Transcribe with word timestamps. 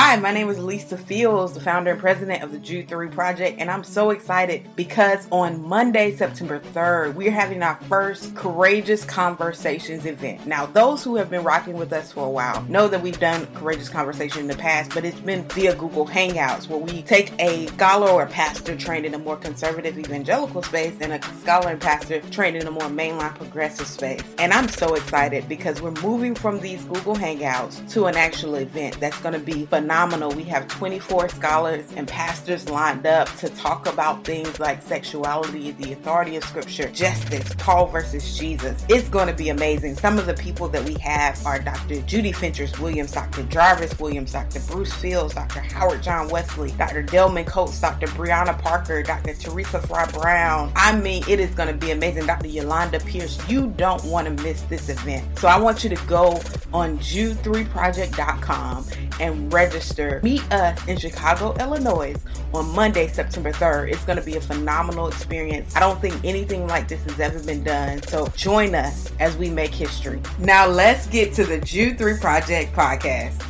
Hi, 0.00 0.14
my 0.14 0.30
name 0.30 0.48
is 0.48 0.60
Lisa 0.60 0.96
Fields, 0.96 1.54
the 1.54 1.60
founder 1.60 1.90
and 1.90 1.98
president 1.98 2.44
of 2.44 2.52
the 2.52 2.58
Jude 2.60 2.86
3 2.86 3.08
Project, 3.08 3.58
and 3.58 3.68
I'm 3.68 3.82
so 3.82 4.10
excited 4.10 4.64
because 4.76 5.26
on 5.32 5.60
Monday, 5.66 6.14
September 6.14 6.60
3rd, 6.60 7.14
we're 7.14 7.32
having 7.32 7.64
our 7.64 7.74
first 7.88 8.36
Courageous 8.36 9.04
Conversations 9.04 10.06
event. 10.06 10.46
Now, 10.46 10.66
those 10.66 11.02
who 11.02 11.16
have 11.16 11.30
been 11.30 11.42
rocking 11.42 11.74
with 11.74 11.92
us 11.92 12.12
for 12.12 12.24
a 12.24 12.30
while 12.30 12.62
know 12.68 12.86
that 12.86 13.02
we've 13.02 13.18
done 13.18 13.46
Courageous 13.54 13.88
Conversation 13.88 14.42
in 14.42 14.46
the 14.46 14.54
past, 14.54 14.94
but 14.94 15.04
it's 15.04 15.18
been 15.18 15.42
via 15.48 15.74
Google 15.74 16.06
Hangouts 16.06 16.68
where 16.68 16.78
we 16.78 17.02
take 17.02 17.32
a 17.40 17.66
scholar 17.66 18.08
or 18.08 18.26
pastor 18.26 18.76
trained 18.76 19.04
in 19.04 19.14
a 19.14 19.18
more 19.18 19.36
conservative 19.36 19.98
evangelical 19.98 20.62
space 20.62 20.94
and 21.00 21.12
a 21.12 21.22
scholar 21.40 21.70
and 21.70 21.80
pastor 21.80 22.20
trained 22.30 22.56
in 22.56 22.68
a 22.68 22.70
more 22.70 22.82
mainline 22.82 23.34
progressive 23.34 23.88
space. 23.88 24.22
And 24.38 24.52
I'm 24.52 24.68
so 24.68 24.94
excited 24.94 25.48
because 25.48 25.82
we're 25.82 25.90
moving 26.02 26.36
from 26.36 26.60
these 26.60 26.84
Google 26.84 27.16
Hangouts 27.16 27.90
to 27.94 28.06
an 28.06 28.14
actual 28.14 28.54
event 28.54 29.00
that's 29.00 29.20
going 29.22 29.34
to 29.34 29.40
be 29.40 29.66
phenomenal. 29.66 29.87
We 29.88 30.44
have 30.44 30.68
24 30.68 31.30
scholars 31.30 31.90
and 31.96 32.06
pastors 32.06 32.68
lined 32.68 33.06
up 33.06 33.26
to 33.36 33.48
talk 33.48 33.86
about 33.86 34.22
things 34.22 34.60
like 34.60 34.82
sexuality, 34.82 35.70
the 35.70 35.94
authority 35.94 36.36
of 36.36 36.44
scripture, 36.44 36.90
justice, 36.90 37.54
Paul 37.56 37.86
versus 37.86 38.36
Jesus. 38.36 38.84
It's 38.90 39.08
going 39.08 39.28
to 39.28 39.32
be 39.32 39.48
amazing. 39.48 39.96
Some 39.96 40.18
of 40.18 40.26
the 40.26 40.34
people 40.34 40.68
that 40.68 40.84
we 40.84 40.92
have 41.00 41.44
are 41.46 41.58
Dr. 41.58 42.02
Judy 42.02 42.32
Fentress 42.32 42.78
Williams, 42.78 43.12
Dr. 43.12 43.44
Jarvis 43.44 43.98
Williams, 43.98 44.32
Dr. 44.32 44.60
Bruce 44.70 44.92
Fields, 44.92 45.32
Dr. 45.34 45.60
Howard 45.60 46.02
John 46.02 46.28
Wesley, 46.28 46.70
Dr. 46.72 47.02
Delman 47.02 47.46
Coates, 47.46 47.80
Dr. 47.80 48.08
Brianna 48.08 48.60
Parker, 48.60 49.02
Dr. 49.02 49.32
Teresa 49.34 49.80
Fry 49.80 50.04
Brown. 50.10 50.70
I 50.76 50.94
mean, 51.00 51.24
it 51.26 51.40
is 51.40 51.54
going 51.54 51.68
to 51.68 51.86
be 51.86 51.92
amazing. 51.92 52.26
Dr. 52.26 52.48
Yolanda 52.48 53.00
Pierce, 53.00 53.38
you 53.48 53.68
don't 53.78 54.04
want 54.04 54.26
to 54.26 54.42
miss 54.44 54.60
this 54.62 54.90
event. 54.90 55.38
So 55.38 55.48
I 55.48 55.58
want 55.58 55.82
you 55.82 55.88
to 55.88 56.06
go 56.06 56.42
on 56.74 56.98
jude3project.com 56.98 58.84
and 59.18 59.50
register 59.50 59.77
register. 59.78 60.20
Meet 60.24 60.42
us 60.52 60.88
in 60.88 60.96
Chicago, 60.98 61.54
Illinois 61.60 62.16
on 62.52 62.68
Monday, 62.74 63.06
September 63.06 63.52
3rd. 63.52 63.92
It's 63.92 64.04
going 64.04 64.18
to 64.18 64.24
be 64.24 64.34
a 64.34 64.40
phenomenal 64.40 65.06
experience. 65.06 65.76
I 65.76 65.80
don't 65.80 66.00
think 66.00 66.16
anything 66.24 66.66
like 66.66 66.88
this 66.88 67.00
has 67.04 67.20
ever 67.20 67.40
been 67.44 67.62
done. 67.62 68.02
So 68.02 68.26
join 68.36 68.74
us 68.74 69.12
as 69.20 69.36
we 69.36 69.50
make 69.50 69.72
history. 69.72 70.20
Now 70.40 70.66
let's 70.66 71.06
get 71.06 71.32
to 71.34 71.44
the 71.44 71.60
Jude 71.60 71.96
3 71.96 72.18
Project 72.18 72.74
podcast. 72.74 73.40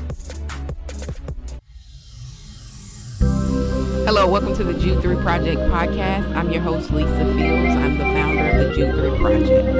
Hello, 4.04 4.30
welcome 4.30 4.54
to 4.56 4.64
the 4.64 4.74
Jude 4.74 5.00
3 5.00 5.16
Project 5.16 5.60
podcast. 5.72 6.34
I'm 6.36 6.50
your 6.50 6.60
host, 6.60 6.90
Lisa 6.90 7.24
Fields. 7.34 7.74
I'm 7.74 7.96
the 7.96 8.04
founder 8.04 8.50
of 8.50 8.68
the 8.68 8.74
Jude 8.74 8.94
3 8.94 9.18
Project. 9.18 9.78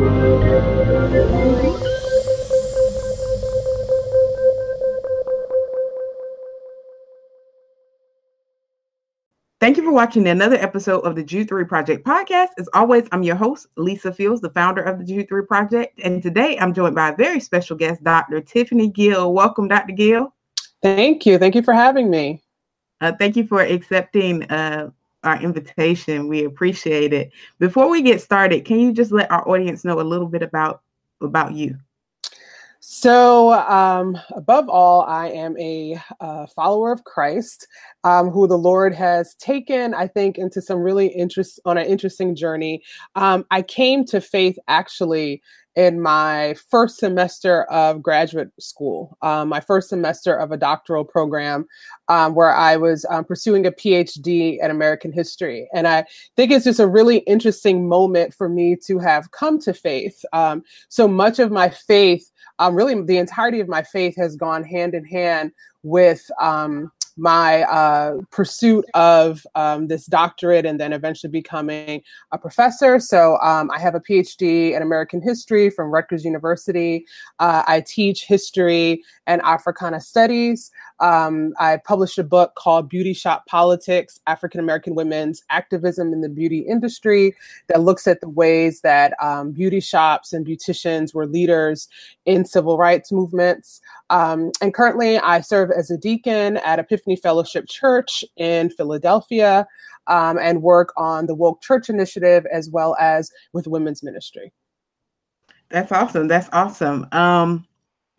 Thank 0.00 0.12
you 9.76 9.82
for 9.82 9.92
watching 9.92 10.26
another 10.26 10.56
episode 10.56 11.00
of 11.00 11.16
the 11.16 11.22
Jude 11.22 11.48
3 11.48 11.66
Project 11.66 12.06
podcast. 12.06 12.48
As 12.56 12.66
always, 12.72 13.06
I'm 13.12 13.22
your 13.22 13.36
host, 13.36 13.66
Lisa 13.76 14.10
Fields, 14.10 14.40
the 14.40 14.48
founder 14.48 14.82
of 14.82 14.98
the 14.98 15.04
Jude 15.04 15.28
3 15.28 15.44
Project. 15.44 16.00
And 16.02 16.22
today 16.22 16.56
I'm 16.58 16.72
joined 16.72 16.94
by 16.94 17.10
a 17.10 17.16
very 17.16 17.38
special 17.38 17.76
guest, 17.76 18.02
Dr. 18.02 18.40
Tiffany 18.40 18.88
Gill. 18.88 19.34
Welcome, 19.34 19.68
Dr. 19.68 19.92
Gill. 19.92 20.34
Thank 20.82 21.26
you. 21.26 21.36
Thank 21.36 21.54
you 21.54 21.62
for 21.62 21.74
having 21.74 22.08
me. 22.08 22.42
Uh, 23.02 23.12
thank 23.18 23.36
you 23.36 23.46
for 23.46 23.60
accepting 23.60 24.44
uh, 24.44 24.92
our 25.24 25.40
invitation. 25.42 26.28
We 26.28 26.44
appreciate 26.44 27.12
it. 27.12 27.30
Before 27.58 27.88
we 27.88 28.02
get 28.02 28.20
started, 28.20 28.64
can 28.64 28.80
you 28.80 28.92
just 28.92 29.12
let 29.12 29.30
our 29.30 29.46
audience 29.48 29.84
know 29.84 30.00
a 30.00 30.02
little 30.02 30.28
bit 30.28 30.42
about 30.42 30.82
about 31.20 31.52
you? 31.52 31.76
So, 32.82 33.52
um, 33.52 34.18
above 34.34 34.70
all, 34.70 35.02
I 35.02 35.28
am 35.28 35.56
a 35.58 36.00
uh, 36.18 36.46
follower 36.46 36.90
of 36.92 37.04
Christ, 37.04 37.68
um, 38.04 38.30
who 38.30 38.48
the 38.48 38.56
Lord 38.56 38.94
has 38.94 39.34
taken, 39.34 39.92
I 39.92 40.06
think, 40.06 40.38
into 40.38 40.62
some 40.62 40.78
really 40.78 41.06
interest 41.08 41.60
on 41.66 41.76
an 41.76 41.86
interesting 41.86 42.34
journey. 42.34 42.82
Um, 43.16 43.44
I 43.50 43.60
came 43.62 44.04
to 44.06 44.20
faith 44.20 44.58
actually 44.66 45.42
in 45.80 45.98
my 45.98 46.54
first 46.68 46.98
semester 46.98 47.62
of 47.70 48.02
graduate 48.02 48.50
school, 48.60 49.16
um, 49.22 49.48
my 49.48 49.60
first 49.60 49.88
semester 49.88 50.36
of 50.36 50.52
a 50.52 50.56
doctoral 50.58 51.06
program 51.06 51.66
um, 52.08 52.34
where 52.34 52.54
I 52.54 52.76
was 52.76 53.06
um, 53.08 53.24
pursuing 53.24 53.64
a 53.64 53.72
PhD 53.72 54.62
in 54.62 54.70
American 54.70 55.10
history. 55.10 55.70
And 55.72 55.88
I 55.88 56.04
think 56.36 56.50
it's 56.50 56.66
just 56.66 56.80
a 56.80 56.86
really 56.86 57.20
interesting 57.20 57.88
moment 57.88 58.34
for 58.34 58.46
me 58.46 58.76
to 58.88 58.98
have 58.98 59.30
come 59.30 59.58
to 59.60 59.72
faith. 59.72 60.22
Um, 60.34 60.64
so 60.90 61.08
much 61.08 61.38
of 61.38 61.50
my 61.50 61.70
faith, 61.70 62.30
um, 62.58 62.74
really 62.74 63.00
the 63.00 63.16
entirety 63.16 63.60
of 63.60 63.68
my 63.68 63.82
faith 63.82 64.14
has 64.18 64.36
gone 64.36 64.62
hand 64.62 64.94
in 64.94 65.06
hand 65.06 65.50
with 65.82 66.30
um, 66.42 66.92
my 67.20 67.62
uh, 67.64 68.16
pursuit 68.30 68.84
of 68.94 69.46
um, 69.54 69.88
this 69.88 70.06
doctorate 70.06 70.64
and 70.64 70.80
then 70.80 70.92
eventually 70.92 71.30
becoming 71.30 72.02
a 72.32 72.38
professor. 72.38 72.98
So 72.98 73.38
um, 73.42 73.70
I 73.70 73.78
have 73.78 73.94
a 73.94 74.00
PhD 74.00 74.74
in 74.74 74.82
American 74.82 75.20
history 75.20 75.68
from 75.68 75.90
Rutgers 75.90 76.24
University. 76.24 77.04
Uh, 77.38 77.62
I 77.66 77.82
teach 77.82 78.24
history 78.26 79.04
and 79.26 79.42
Africana 79.42 80.00
studies. 80.00 80.70
Um, 81.00 81.54
I 81.58 81.78
published 81.78 82.18
a 82.18 82.24
book 82.24 82.54
called 82.54 82.88
Beauty 82.88 83.12
Shop 83.12 83.46
Politics 83.46 84.20
African 84.26 84.60
American 84.60 84.94
Women's 84.94 85.42
Activism 85.50 86.12
in 86.12 86.20
the 86.20 86.28
Beauty 86.28 86.60
Industry 86.60 87.34
that 87.68 87.80
looks 87.80 88.06
at 88.06 88.20
the 88.20 88.28
ways 88.28 88.82
that 88.82 89.14
um, 89.22 89.52
beauty 89.52 89.80
shops 89.80 90.32
and 90.32 90.46
beauticians 90.46 91.14
were 91.14 91.26
leaders 91.26 91.88
in 92.26 92.44
civil 92.44 92.76
rights 92.76 93.10
movements. 93.10 93.80
Um, 94.10 94.52
and 94.60 94.74
currently, 94.74 95.18
I 95.18 95.40
serve 95.40 95.70
as 95.70 95.90
a 95.90 95.96
deacon 95.96 96.58
at 96.58 96.78
Epiphany 96.78 97.16
Fellowship 97.16 97.66
Church 97.68 98.24
in 98.36 98.70
Philadelphia 98.70 99.66
um, 100.06 100.38
and 100.38 100.62
work 100.62 100.92
on 100.96 101.26
the 101.26 101.34
Woke 101.34 101.62
Church 101.62 101.88
Initiative 101.88 102.46
as 102.52 102.68
well 102.68 102.96
as 103.00 103.30
with 103.52 103.66
women's 103.66 104.02
ministry. 104.02 104.52
That's 105.70 105.92
awesome. 105.92 106.26
That's 106.26 106.48
awesome. 106.52 107.06
Um, 107.12 107.66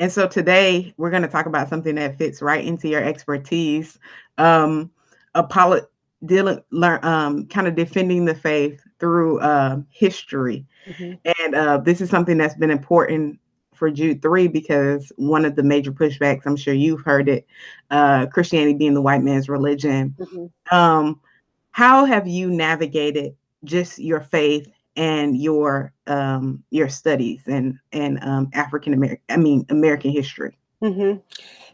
and 0.01 0.11
so 0.11 0.27
today 0.27 0.95
we're 0.97 1.11
going 1.11 1.21
to 1.21 1.27
talk 1.27 1.45
about 1.45 1.69
something 1.69 1.93
that 1.93 2.17
fits 2.17 2.41
right 2.41 2.65
into 2.65 2.89
your 2.89 3.03
expertise. 3.03 3.99
Um, 4.39 4.89
apolo- 5.35 5.85
dealing, 6.25 6.59
learn, 6.71 7.05
um, 7.05 7.45
kind 7.45 7.67
of 7.67 7.75
defending 7.75 8.25
the 8.25 8.33
faith 8.33 8.81
through 8.99 9.39
uh, 9.41 9.77
history. 9.91 10.65
Mm-hmm. 10.87 11.43
And 11.43 11.55
uh, 11.55 11.77
this 11.77 12.01
is 12.01 12.09
something 12.09 12.35
that's 12.35 12.55
been 12.55 12.71
important 12.71 13.39
for 13.75 13.91
Jude 13.91 14.23
3 14.23 14.47
because 14.47 15.11
one 15.17 15.45
of 15.45 15.55
the 15.55 15.61
major 15.61 15.91
pushbacks, 15.91 16.47
I'm 16.47 16.57
sure 16.57 16.73
you've 16.73 17.01
heard 17.01 17.29
it, 17.29 17.45
uh, 17.91 18.25
Christianity 18.25 18.73
being 18.73 18.95
the 18.95 19.03
white 19.03 19.21
man's 19.21 19.49
religion. 19.49 20.15
Mm-hmm. 20.19 20.75
Um, 20.75 21.21
how 21.69 22.05
have 22.05 22.27
you 22.27 22.49
navigated 22.49 23.35
just 23.65 23.99
your 23.99 24.19
faith 24.19 24.67
and 24.95 25.37
your 25.37 25.93
um, 26.07 26.63
your 26.69 26.89
studies 26.89 27.41
and 27.47 27.77
and 27.91 28.23
um, 28.23 28.49
African 28.53 28.93
American, 28.93 29.23
I 29.29 29.37
mean 29.37 29.65
American 29.69 30.11
history. 30.11 30.57
Mm-hmm. 30.83 31.19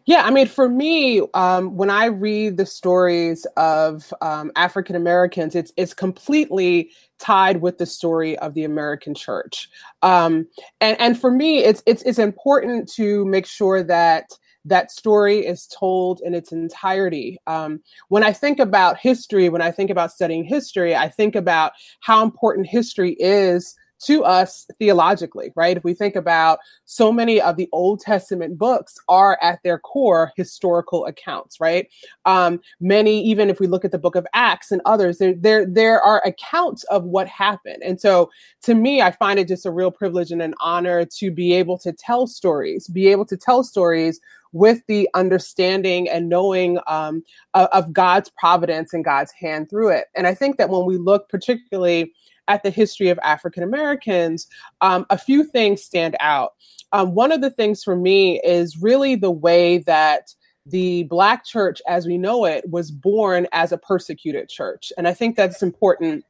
Yeah, 0.06 0.24
I 0.24 0.32
mean, 0.32 0.48
for 0.48 0.70
me, 0.70 1.22
um, 1.34 1.76
when 1.76 1.90
I 1.90 2.06
read 2.06 2.56
the 2.56 2.66
stories 2.66 3.46
of 3.58 4.14
um, 4.22 4.52
African 4.56 4.96
Americans, 4.96 5.54
it's 5.54 5.74
it's 5.76 5.94
completely 5.94 6.92
tied 7.20 7.62
with 7.62 7.78
the 7.78 7.86
story 7.86 8.38
of 8.40 8.54
the 8.54 8.64
American 8.64 9.14
Church, 9.14 9.70
um, 10.04 10.48
and 10.80 11.00
and 11.00 11.20
for 11.20 11.30
me, 11.30 11.60
it's 11.60 11.84
it's 11.86 12.04
it's 12.04 12.20
important 12.20 12.90
to 12.94 13.26
make 13.26 13.46
sure 13.46 13.84
that 13.84 14.30
that 14.66 14.92
story 14.92 15.46
is 15.46 15.68
told 15.68 16.22
in 16.24 16.34
its 16.34 16.52
entirety. 16.52 17.38
Um, 17.48 17.82
when 18.10 18.24
I 18.24 18.34
think 18.34 18.60
about 18.60 18.98
history, 18.98 19.50
when 19.50 19.62
I 19.62 19.72
think 19.72 19.90
about 19.90 20.12
studying 20.12 20.44
history, 20.44 20.96
I 20.96 21.10
think 21.10 21.36
about 21.36 21.72
how 22.02 22.24
important 22.24 22.68
history 22.68 23.16
is 23.20 23.76
to 24.06 24.24
us 24.24 24.66
theologically, 24.80 25.52
right? 25.56 25.78
If 25.78 25.84
we 25.84 25.94
think 25.94 26.16
about 26.16 26.60
so 26.86 27.12
many 27.12 27.42
of 27.42 27.58
the 27.58 27.70
Old 27.72 28.00
Testament 28.00 28.58
books 28.58 28.98
are 29.08 29.38
at 29.42 29.60
their 29.64 29.80
core 29.80 30.32
historical 30.36 31.06
accounts, 31.06 31.60
right? 31.60 31.88
Um, 32.26 32.60
many, 32.80 33.24
even 33.24 33.50
if 33.50 33.60
we 33.60 33.68
look 33.68 33.86
at 33.86 33.92
the 33.92 33.98
book 33.98 34.16
of 34.16 34.28
Acts 34.34 34.72
and 34.72 34.82
others, 34.86 35.18
there, 35.18 35.34
there, 35.34 35.66
there 35.66 36.02
are 36.02 36.22
accounts 36.26 36.84
of 36.86 37.04
what 37.04 37.28
happened. 37.28 37.82
And 37.84 38.00
so 38.00 38.30
to 38.64 38.76
me, 38.76 39.02
I 39.02 39.12
find 39.12 39.40
it 39.40 39.48
just 39.48 39.66
a 39.66 39.72
real 39.72 39.92
privilege 39.92 40.32
and 40.32 40.42
an 40.42 40.54
honor 40.60 41.06
to 41.18 41.32
be 41.32 41.54
able 41.54 41.78
to 41.80 41.92
tell 41.92 42.28
stories, 42.28 42.88
be 42.88 43.08
able 43.08 43.26
to 43.26 43.38
tell 43.38 43.64
stories 43.64 44.20
with 44.54 44.82
the 44.88 45.10
understanding 45.14 46.10
and 46.10 46.30
knowing 46.30 46.80
um, 46.88 47.24
of, 47.54 47.68
of 47.74 47.94
God's 47.94 48.32
providence 48.38 48.94
and 48.94 49.04
God's 49.04 49.32
hand 49.32 49.70
through 49.70 49.90
it. 49.90 50.06
And 50.16 50.26
I 50.26 50.34
think 50.34 50.58
that 50.58 50.70
when 50.70 50.86
we 50.86 50.98
look 50.98 51.30
particularly 51.30 52.14
at 52.48 52.64
the 52.64 52.70
history 52.70 53.10
of 53.10 53.20
African 53.24 53.64
Americans, 53.64 54.48
um, 54.82 55.06
a 55.10 55.18
few 55.18 55.44
things 55.44 55.84
stand 55.84 56.16
out. 56.20 56.54
Um, 56.94 57.14
one 57.14 57.32
of 57.32 57.42
the 57.42 57.50
things 57.50 57.84
for 57.84 57.96
me 57.96 58.40
is 58.42 58.82
really 58.82 59.16
the 59.16 59.32
way 59.32 59.80
that 59.80 60.34
the 60.66 61.04
Black 61.04 61.46
church, 61.46 61.82
as 61.88 62.06
we 62.06 62.18
know 62.18 62.46
it, 62.46 62.70
was 62.70 62.92
born 62.92 63.48
as 63.52 63.72
a 63.72 63.78
persecuted 63.78 64.50
church. 64.50 64.92
And 64.98 65.08
I 65.08 65.14
think 65.14 65.36
that's 65.36 65.64
important 65.64 66.26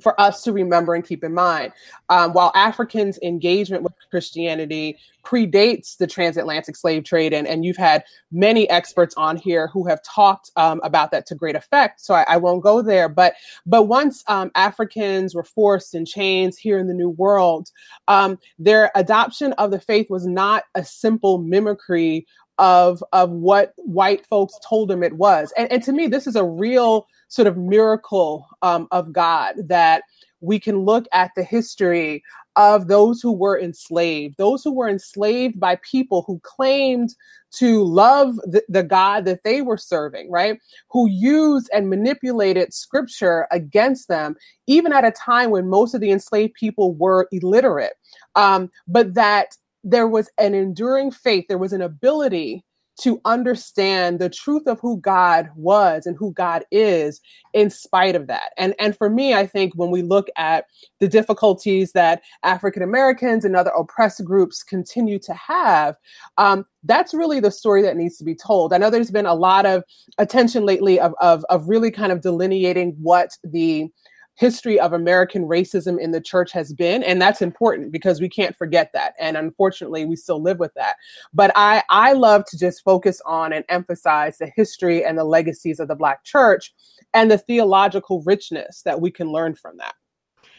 for 0.00 0.18
us 0.20 0.42
to 0.42 0.52
remember 0.52 0.94
and 0.94 1.04
keep 1.04 1.24
in 1.24 1.32
mind. 1.32 1.72
Um, 2.08 2.32
while 2.32 2.52
Africans' 2.54 3.18
engagement 3.22 3.82
with 3.82 3.92
Christianity 4.10 4.98
predates 5.24 5.96
the 5.96 6.06
transatlantic 6.06 6.76
slave 6.76 7.04
trade, 7.04 7.32
and, 7.32 7.46
and 7.46 7.64
you've 7.64 7.76
had 7.76 8.04
many 8.30 8.68
experts 8.70 9.14
on 9.16 9.36
here 9.36 9.68
who 9.68 9.86
have 9.86 10.02
talked 10.02 10.50
um, 10.56 10.80
about 10.84 11.10
that 11.10 11.26
to 11.26 11.34
great 11.34 11.56
effect. 11.56 12.00
So 12.00 12.14
I, 12.14 12.24
I, 12.28 12.36
won't 12.36 12.62
go 12.62 12.82
there. 12.82 13.08
But 13.08 13.34
but 13.64 13.84
once 13.84 14.22
um, 14.28 14.50
Africans 14.54 15.34
were 15.34 15.44
forced 15.44 15.94
in 15.94 16.04
chains 16.04 16.56
here 16.56 16.78
in 16.78 16.86
the 16.86 16.94
New 16.94 17.10
World, 17.10 17.70
um, 18.06 18.38
their 18.58 18.90
adoption 18.94 19.52
of 19.54 19.70
the 19.70 19.80
faith 19.80 20.08
was 20.10 20.26
not 20.26 20.64
a 20.74 20.84
simple 20.84 21.38
mimicry 21.38 22.26
of 22.58 23.02
of 23.12 23.30
what 23.30 23.74
white 23.76 24.26
folks 24.26 24.54
told 24.66 24.88
them 24.88 25.02
it 25.02 25.14
was. 25.14 25.52
And, 25.56 25.70
and 25.72 25.82
to 25.82 25.92
me, 25.92 26.06
this 26.06 26.26
is 26.26 26.36
a 26.36 26.44
real 26.44 27.06
sort 27.28 27.48
of 27.48 27.56
miracle 27.56 28.46
um, 28.62 28.88
of 28.90 29.12
God 29.12 29.56
that 29.68 30.02
we 30.40 30.60
can 30.60 30.80
look 30.80 31.06
at 31.12 31.30
the 31.36 31.42
history 31.42 32.22
of 32.56 32.88
those 32.88 33.20
who 33.20 33.32
were 33.32 33.58
enslaved, 33.58 34.36
those 34.38 34.62
who 34.62 34.72
were 34.72 34.88
enslaved 34.88 35.58
by 35.60 35.76
people 35.76 36.24
who 36.26 36.40
claimed 36.42 37.14
to 37.52 37.82
love 37.84 38.36
the, 38.44 38.62
the, 38.68 38.82
God 38.82 39.24
that 39.24 39.44
they 39.44 39.62
were 39.62 39.76
serving, 39.76 40.30
right? 40.30 40.58
Who 40.90 41.08
used 41.08 41.70
and 41.72 41.88
manipulated 41.88 42.74
scripture 42.74 43.46
against 43.50 44.08
them, 44.08 44.36
even 44.66 44.92
at 44.92 45.04
a 45.04 45.10
time 45.10 45.50
when 45.50 45.68
most 45.68 45.94
of 45.94 46.00
the 46.00 46.10
enslaved 46.10 46.54
people 46.54 46.94
were 46.94 47.28
illiterate. 47.32 47.94
Um, 48.34 48.70
but 48.86 49.14
that 49.14 49.56
there 49.84 50.08
was 50.08 50.28
an 50.38 50.54
enduring 50.54 51.12
faith, 51.12 51.46
there 51.48 51.58
was 51.58 51.72
an 51.72 51.82
ability 51.82 52.64
to 53.00 53.20
understand 53.24 54.18
the 54.18 54.30
truth 54.30 54.66
of 54.66 54.80
who 54.80 54.98
God 54.98 55.50
was 55.54 56.06
and 56.06 56.16
who 56.16 56.32
God 56.32 56.64
is 56.70 57.20
in 57.52 57.70
spite 57.70 58.14
of 58.14 58.26
that. 58.26 58.52
And 58.56 58.74
and 58.78 58.96
for 58.96 59.10
me, 59.10 59.34
I 59.34 59.46
think 59.46 59.74
when 59.74 59.90
we 59.90 60.02
look 60.02 60.28
at 60.36 60.66
the 60.98 61.08
difficulties 61.08 61.92
that 61.92 62.22
African 62.42 62.82
Americans 62.82 63.44
and 63.44 63.54
other 63.54 63.72
oppressed 63.76 64.24
groups 64.24 64.62
continue 64.62 65.18
to 65.20 65.34
have, 65.34 65.96
um, 66.38 66.64
that's 66.84 67.12
really 67.12 67.40
the 67.40 67.50
story 67.50 67.82
that 67.82 67.96
needs 67.96 68.16
to 68.18 68.24
be 68.24 68.34
told. 68.34 68.72
I 68.72 68.78
know 68.78 68.90
there's 68.90 69.10
been 69.10 69.26
a 69.26 69.34
lot 69.34 69.66
of 69.66 69.84
attention 70.18 70.64
lately 70.64 70.98
of 70.98 71.14
of, 71.20 71.44
of 71.50 71.68
really 71.68 71.90
kind 71.90 72.12
of 72.12 72.20
delineating 72.22 72.96
what 73.00 73.36
the 73.44 73.90
history 74.36 74.78
of 74.78 74.92
American 74.92 75.44
racism 75.44 75.98
in 75.98 76.12
the 76.12 76.20
church 76.20 76.52
has 76.52 76.72
been. 76.72 77.02
And 77.02 77.20
that's 77.20 77.42
important 77.42 77.90
because 77.90 78.20
we 78.20 78.28
can't 78.28 78.56
forget 78.56 78.90
that. 78.92 79.14
And 79.18 79.36
unfortunately, 79.36 80.04
we 80.04 80.14
still 80.14 80.40
live 80.40 80.58
with 80.58 80.74
that. 80.74 80.96
But 81.32 81.50
I, 81.56 81.82
I 81.88 82.12
love 82.12 82.44
to 82.48 82.58
just 82.58 82.84
focus 82.84 83.20
on 83.24 83.52
and 83.52 83.64
emphasize 83.68 84.38
the 84.38 84.52
history 84.54 85.04
and 85.04 85.16
the 85.18 85.24
legacies 85.24 85.80
of 85.80 85.88
the 85.88 85.96
Black 85.96 86.22
church 86.24 86.74
and 87.14 87.30
the 87.30 87.38
theological 87.38 88.22
richness 88.22 88.82
that 88.82 89.00
we 89.00 89.10
can 89.10 89.32
learn 89.32 89.54
from 89.54 89.78
that. 89.78 89.94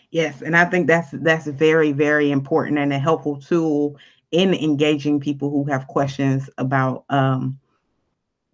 Yes, 0.10 0.42
and 0.42 0.56
I 0.56 0.64
think 0.66 0.88
that's 0.88 1.10
that's 1.12 1.48
very 1.48 1.92
very 1.92 2.32
important 2.32 2.78
and 2.80 2.94
a 2.94 3.00
helpful 3.00 3.42
tool 3.42 3.98
in 4.32 4.54
engaging 4.54 5.20
people 5.20 5.50
who 5.50 5.66
have 5.66 5.88
questions 5.88 6.50
about 6.58 7.04
um, 7.10 7.60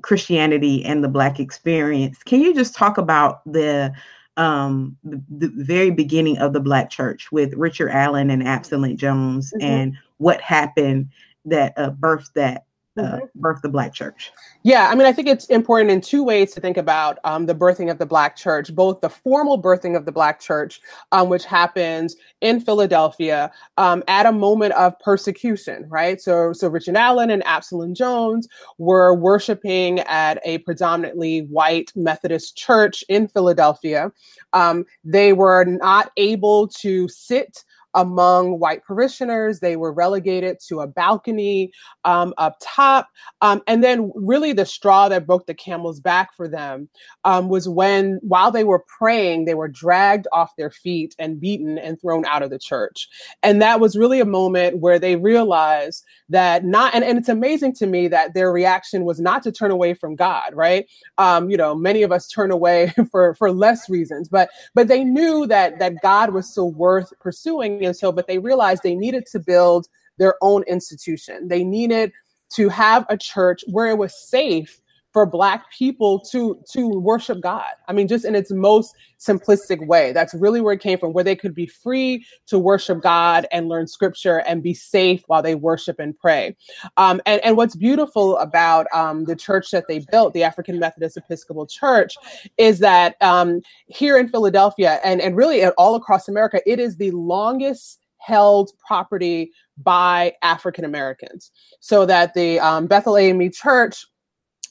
Christianity 0.02 0.84
and 0.84 1.04
the 1.04 1.08
Black 1.08 1.40
experience. 1.40 2.24
Can 2.24 2.42
you 2.42 2.56
just 2.56 2.76
talk 2.76 2.98
about 2.98 3.42
the 3.46 3.94
um, 4.38 4.98
the, 5.04 5.22
the, 5.30 5.52
very 5.64 5.92
beginning 5.92 6.38
of 6.40 6.54
the 6.54 6.60
Black 6.60 6.90
Church 6.90 7.32
with 7.32 7.54
Richard 7.54 7.90
Allen 7.90 8.30
and 8.30 8.48
Absalom 8.48 8.98
Jones 8.98 9.54
mm-hmm. 9.54 9.66
and 9.66 9.98
what 10.18 10.42
happened 10.42 11.10
that 11.46 11.74
uh, 11.78 11.92
birthed 11.92 12.34
that 12.34 12.66
uh, 12.98 13.20
birth 13.36 13.62
the 13.62 13.70
Black 13.70 13.94
church? 13.94 14.32
Yeah, 14.64 14.90
I 14.90 14.96
mean, 14.96 15.06
I 15.06 15.12
think 15.12 15.28
it's 15.28 15.46
important 15.46 15.92
in 15.92 16.02
two 16.02 16.24
ways 16.24 16.54
to 16.54 16.62
think 16.62 16.78
about 16.78 17.20
um, 17.24 17.46
the 17.46 17.56
birthing 17.56 17.90
of 17.90 17.98
the 17.98 18.06
Black 18.06 18.36
church, 18.36 18.74
both 18.74 19.02
the 19.02 19.10
formal 19.10 19.62
birthing 19.62 19.98
of 19.98 20.06
the 20.06 20.12
Black 20.12 20.40
church, 20.40 20.82
um, 21.12 21.30
which 21.30 21.46
happens 21.46 22.16
in 22.42 22.62
Philadelphia 22.62 23.52
um, 23.78 24.04
at 24.08 24.26
a 24.26 24.32
moment 24.32 24.74
of 24.74 24.98
persecution, 25.00 25.86
right? 25.90 26.22
So, 26.22 26.54
so 26.54 26.68
Richard 26.68 26.96
Allen 26.96 27.30
and 27.30 27.46
Absalom 27.46 27.94
Jones 27.94 28.48
were 28.78 29.14
worshiping 29.14 30.00
at 30.02 30.40
a 30.46 30.60
predominantly 30.60 31.42
white 31.42 31.92
Methodist 31.96 32.56
church 32.56 33.04
in 33.10 33.28
Philadelphia. 33.28 34.12
Um, 34.54 34.86
they 35.04 35.34
were 35.34 35.66
not 35.66 36.12
able 36.18 36.68
to 36.68 37.08
sit 37.08 37.64
among 37.96 38.60
white 38.60 38.84
parishioners. 38.84 39.60
They 39.60 39.76
were 39.76 39.92
relegated 39.92 40.60
to 40.68 40.82
a 40.82 40.88
balcony 40.88 41.72
um, 42.06 42.34
up 42.38 42.58
top. 42.62 43.10
Um, 43.42 43.62
and 43.68 43.84
then, 43.84 44.12
really, 44.16 44.54
the 44.54 44.66
straw 44.66 45.10
that 45.10 45.28
broke 45.28 45.46
the 45.46 45.54
camel's 45.54 46.00
back 46.00 46.34
for 46.36 46.48
them 46.48 46.90
um, 47.24 47.50
was 47.50 47.70
when, 47.70 48.20
while 48.22 48.52
they 48.52 48.64
were 48.64 48.84
praying, 48.98 49.46
they 49.46 49.54
were 49.54 49.68
dragged 49.68 50.28
off 50.32 50.56
their 50.58 50.72
feet 50.72 51.16
and 51.20 51.40
beaten 51.40 51.78
and 51.78 52.00
thrown 52.00 52.26
out 52.26 52.44
of 52.44 52.50
the 52.50 52.60
church. 52.60 53.08
And 53.42 53.62
that 53.62 53.80
was 53.80 53.98
really 53.98 54.20
a 54.20 54.26
moment 54.26 54.80
where 54.80 55.00
they 55.00 55.16
realized 55.16 56.04
that 56.30 56.66
not, 56.66 56.94
and, 56.96 57.04
and 57.04 57.18
it's 57.18 57.30
amazing 57.30 57.74
to 57.76 57.88
me 57.88 58.08
that 58.08 58.34
their 58.34 58.52
reaction 58.52 59.06
was 59.06 59.20
not 59.20 59.44
to 59.44 59.52
turn 59.52 59.72
away 59.72 59.94
from 59.94 60.16
God, 60.16 60.54
right? 60.54 60.86
Um, 61.18 61.50
you 61.50 61.58
know, 61.58 61.76
many 61.76 62.04
of 62.04 62.12
us 62.12 62.28
turn 62.28 62.52
away 62.52 62.94
for, 63.12 63.36
for 63.36 63.52
less 63.52 63.90
reasons, 63.90 64.30
but, 64.30 64.50
but 64.74 64.88
they 64.88 65.04
knew 65.04 65.46
that, 65.48 65.80
that 65.80 66.02
God 66.02 66.34
was 66.34 66.50
still 66.50 66.72
worth 66.72 67.14
pursuing 67.20 67.83
and 67.86 67.96
so, 67.96 68.12
but 68.12 68.28
they 68.28 68.38
realized 68.40 68.84
they 68.84 68.96
needed 68.96 69.26
to 69.32 69.40
build 69.40 69.88
their 70.18 70.36
own 70.42 70.64
institution. 70.64 71.48
They 71.48 71.64
needed 71.64 72.12
to 72.56 72.70
have 72.70 73.06
a 73.10 73.18
church 73.18 73.64
where 73.68 73.88
it 73.88 73.98
was 73.98 74.16
safe 74.16 74.80
for 75.14 75.28
black 75.28 75.72
people 75.72 76.20
to 76.20 76.60
to 76.72 76.90
worship 76.90 77.40
God. 77.40 77.72
I 77.88 77.94
mean, 77.94 78.08
just 78.08 78.26
in 78.26 78.36
its 78.36 78.52
most 78.52 78.96
simplistic 79.20 79.86
way. 79.88 80.12
That's 80.12 80.34
really 80.34 80.60
where 80.60 80.74
it 80.74 80.82
came 80.82 80.98
from, 80.98 81.14
where 81.14 81.24
they 81.24 81.36
could 81.36 81.56
be 81.56 81.68
free 81.68 82.26
to 82.48 82.60
worship 82.60 83.02
God 83.02 83.48
and 83.52 83.70
learn 83.70 83.88
scripture 83.88 84.40
and 84.40 84.62
be 84.62 84.74
safe 84.74 85.24
while 85.28 85.42
they 85.42 85.56
worship 85.56 86.00
and 86.00 86.18
pray. 86.18 86.56
Um, 86.98 87.22
and, 87.26 87.42
and 87.44 87.56
what's 87.56 87.76
beautiful 87.76 88.38
about 88.40 88.88
um, 88.94 89.26
the 89.26 89.36
church 89.36 89.72
that 89.72 89.88
they 89.88 90.04
built, 90.12 90.34
the 90.34 90.44
African 90.44 90.80
Methodist 90.80 91.16
Episcopal 91.16 91.68
Church, 91.68 92.16
is 92.58 92.80
that 92.80 93.16
um, 93.22 93.62
here 93.86 94.18
in 94.18 94.28
Philadelphia 94.28 95.00
and, 95.04 95.22
and 95.22 95.38
really 95.38 95.66
all 95.66 95.96
across 95.96 96.28
America, 96.28 96.60
it 96.66 96.80
is 96.80 96.98
the 96.98 97.12
longest 97.12 98.00
held 98.18 98.72
property 98.86 99.52
by 99.78 100.34
African 100.42 100.86
Americans. 100.86 101.52
So 101.80 102.06
that 102.06 102.34
the 102.34 102.60
um, 102.60 102.88
Bethel 102.88 103.18
AME 103.18 103.52
Church 103.52 104.06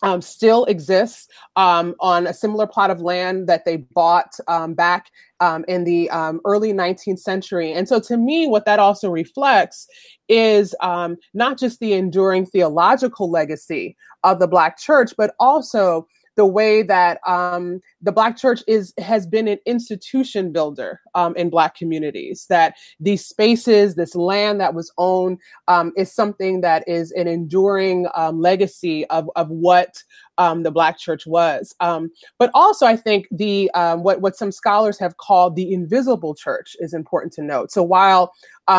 um, 0.02 0.20
still 0.20 0.64
exists 0.66 1.28
um, 1.56 1.94
on 2.00 2.26
a 2.26 2.34
similar 2.34 2.66
plot 2.66 2.90
of 2.90 3.00
land 3.00 3.48
that 3.48 3.64
they 3.64 3.76
bought 3.76 4.34
um, 4.48 4.74
back 4.74 5.10
um, 5.40 5.64
in 5.68 5.84
the 5.84 6.10
um, 6.10 6.40
early 6.44 6.72
19th 6.72 7.18
century. 7.18 7.72
And 7.72 7.88
so, 7.88 8.00
to 8.00 8.16
me, 8.16 8.46
what 8.46 8.64
that 8.66 8.78
also 8.78 9.10
reflects 9.10 9.86
is 10.28 10.74
um, 10.80 11.16
not 11.34 11.58
just 11.58 11.80
the 11.80 11.92
enduring 11.92 12.46
theological 12.46 13.30
legacy 13.30 13.96
of 14.24 14.38
the 14.38 14.48
Black 14.48 14.78
church, 14.78 15.12
but 15.16 15.34
also 15.38 16.06
the 16.36 16.46
way 16.46 16.82
that 16.82 17.20
um, 17.26 17.80
the 18.00 18.12
Black 18.12 18.36
church 18.36 18.62
is 18.66 18.94
has 18.98 19.26
been 19.26 19.48
an 19.48 19.58
institution 19.66 20.52
builder 20.52 21.00
um, 21.14 21.34
in 21.36 21.50
Black 21.50 21.74
communities. 21.74 22.46
That 22.48 22.74
these 23.00 23.26
spaces, 23.26 23.94
this 23.94 24.14
land 24.14 24.60
that 24.60 24.74
was 24.74 24.92
owned, 24.98 25.38
um, 25.68 25.92
is 25.96 26.12
something 26.12 26.60
that 26.62 26.84
is 26.86 27.12
an 27.12 27.28
enduring 27.28 28.06
um, 28.14 28.40
legacy 28.40 29.06
of 29.06 29.30
of 29.36 29.48
what 29.50 30.02
um, 30.38 30.62
the 30.62 30.70
Black 30.70 30.98
church 30.98 31.26
was. 31.26 31.74
Um, 31.80 32.10
but 32.38 32.50
also, 32.54 32.86
I 32.86 32.96
think 32.96 33.26
the 33.30 33.70
what 33.74 34.20
what 34.20 34.36
some 34.36 34.52
scholars 34.52 34.98
have 34.98 35.16
called 35.18 35.56
the 35.56 35.72
invisible 35.72 36.34
church 36.34 36.76
is 36.80 36.94
important 36.94 37.32
to 37.34 37.42
note. 37.42 37.70
So 37.70 37.82
while 37.82 38.32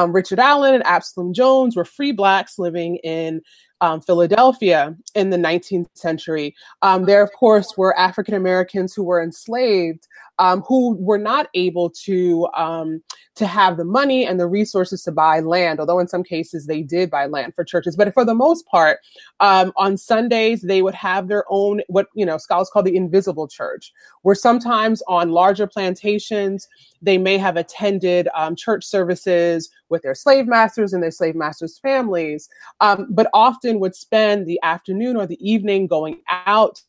Richard 0.08 0.40
Allen 0.40 0.74
and 0.74 0.86
Absalom 0.86 1.34
Jones 1.34 1.76
were 1.76 1.86
free 1.86 2.12
Blacks 2.12 2.58
living 2.58 2.98
in 2.98 3.42
um, 3.84 4.00
Philadelphia 4.00 4.96
in 5.14 5.30
the 5.30 5.38
19th 5.38 5.88
century. 5.94 6.56
Um, 6.82 7.04
there, 7.04 7.22
of 7.22 7.34
course, 7.34 7.76
were 7.76 7.98
African 8.00 8.34
Americans 8.34 8.94
who 8.94 9.04
were 9.04 9.22
enslaved 9.22 10.08
um, 10.40 10.62
who 10.68 10.96
were 10.96 11.18
not 11.18 11.48
able 11.54 11.90
to 11.90 12.48
um, 12.56 13.02
to 13.36 13.48
have 13.48 13.78
the 13.78 13.86
money 13.86 14.26
and 14.26 14.40
the 14.40 14.48
resources 14.48 15.04
to 15.04 15.12
buy 15.12 15.40
land. 15.40 15.80
Although 15.80 16.00
in 16.00 16.08
some 16.08 16.24
cases 16.24 16.66
they 16.66 16.82
did 16.82 17.10
buy 17.10 17.26
land 17.26 17.56
for 17.56 17.64
churches, 17.64 17.96
but 17.96 18.14
for 18.14 18.26
the 18.26 18.34
most 18.34 18.66
part, 18.68 19.00
um, 19.40 19.72
on 19.76 19.98
Sundays 19.98 20.62
they 20.62 20.82
would 20.82 20.96
have 20.96 21.28
their 21.28 21.46
own 21.50 21.82
what 21.88 22.08
you 22.16 22.26
know 22.26 22.38
scholars 22.38 22.70
call 22.72 22.84
the 22.84 22.96
invisible 22.96 23.48
church, 23.48 23.94
where 24.24 24.36
sometimes 24.36 25.02
on 25.08 25.32
larger 25.32 25.68
plantations 25.68 26.68
they 27.02 27.18
may 27.18 27.38
have 27.38 27.58
attended 27.58 28.28
um, 28.34 28.56
church 28.56 28.86
services 28.86 29.70
with 29.90 30.02
their 30.02 30.16
slave 30.16 30.48
masters 30.48 30.94
and 30.94 31.04
their 31.04 31.12
slave 31.12 31.36
masters' 31.36 31.78
families, 31.78 32.50
but 32.80 33.30
often 33.34 33.73
would 33.80 33.96
spend 33.96 34.46
the 34.46 34.60
afternoon 34.64 35.16
or 35.16 35.26
the 35.26 35.38
evening 35.40 35.88
going 35.88 36.22
out 36.28 36.82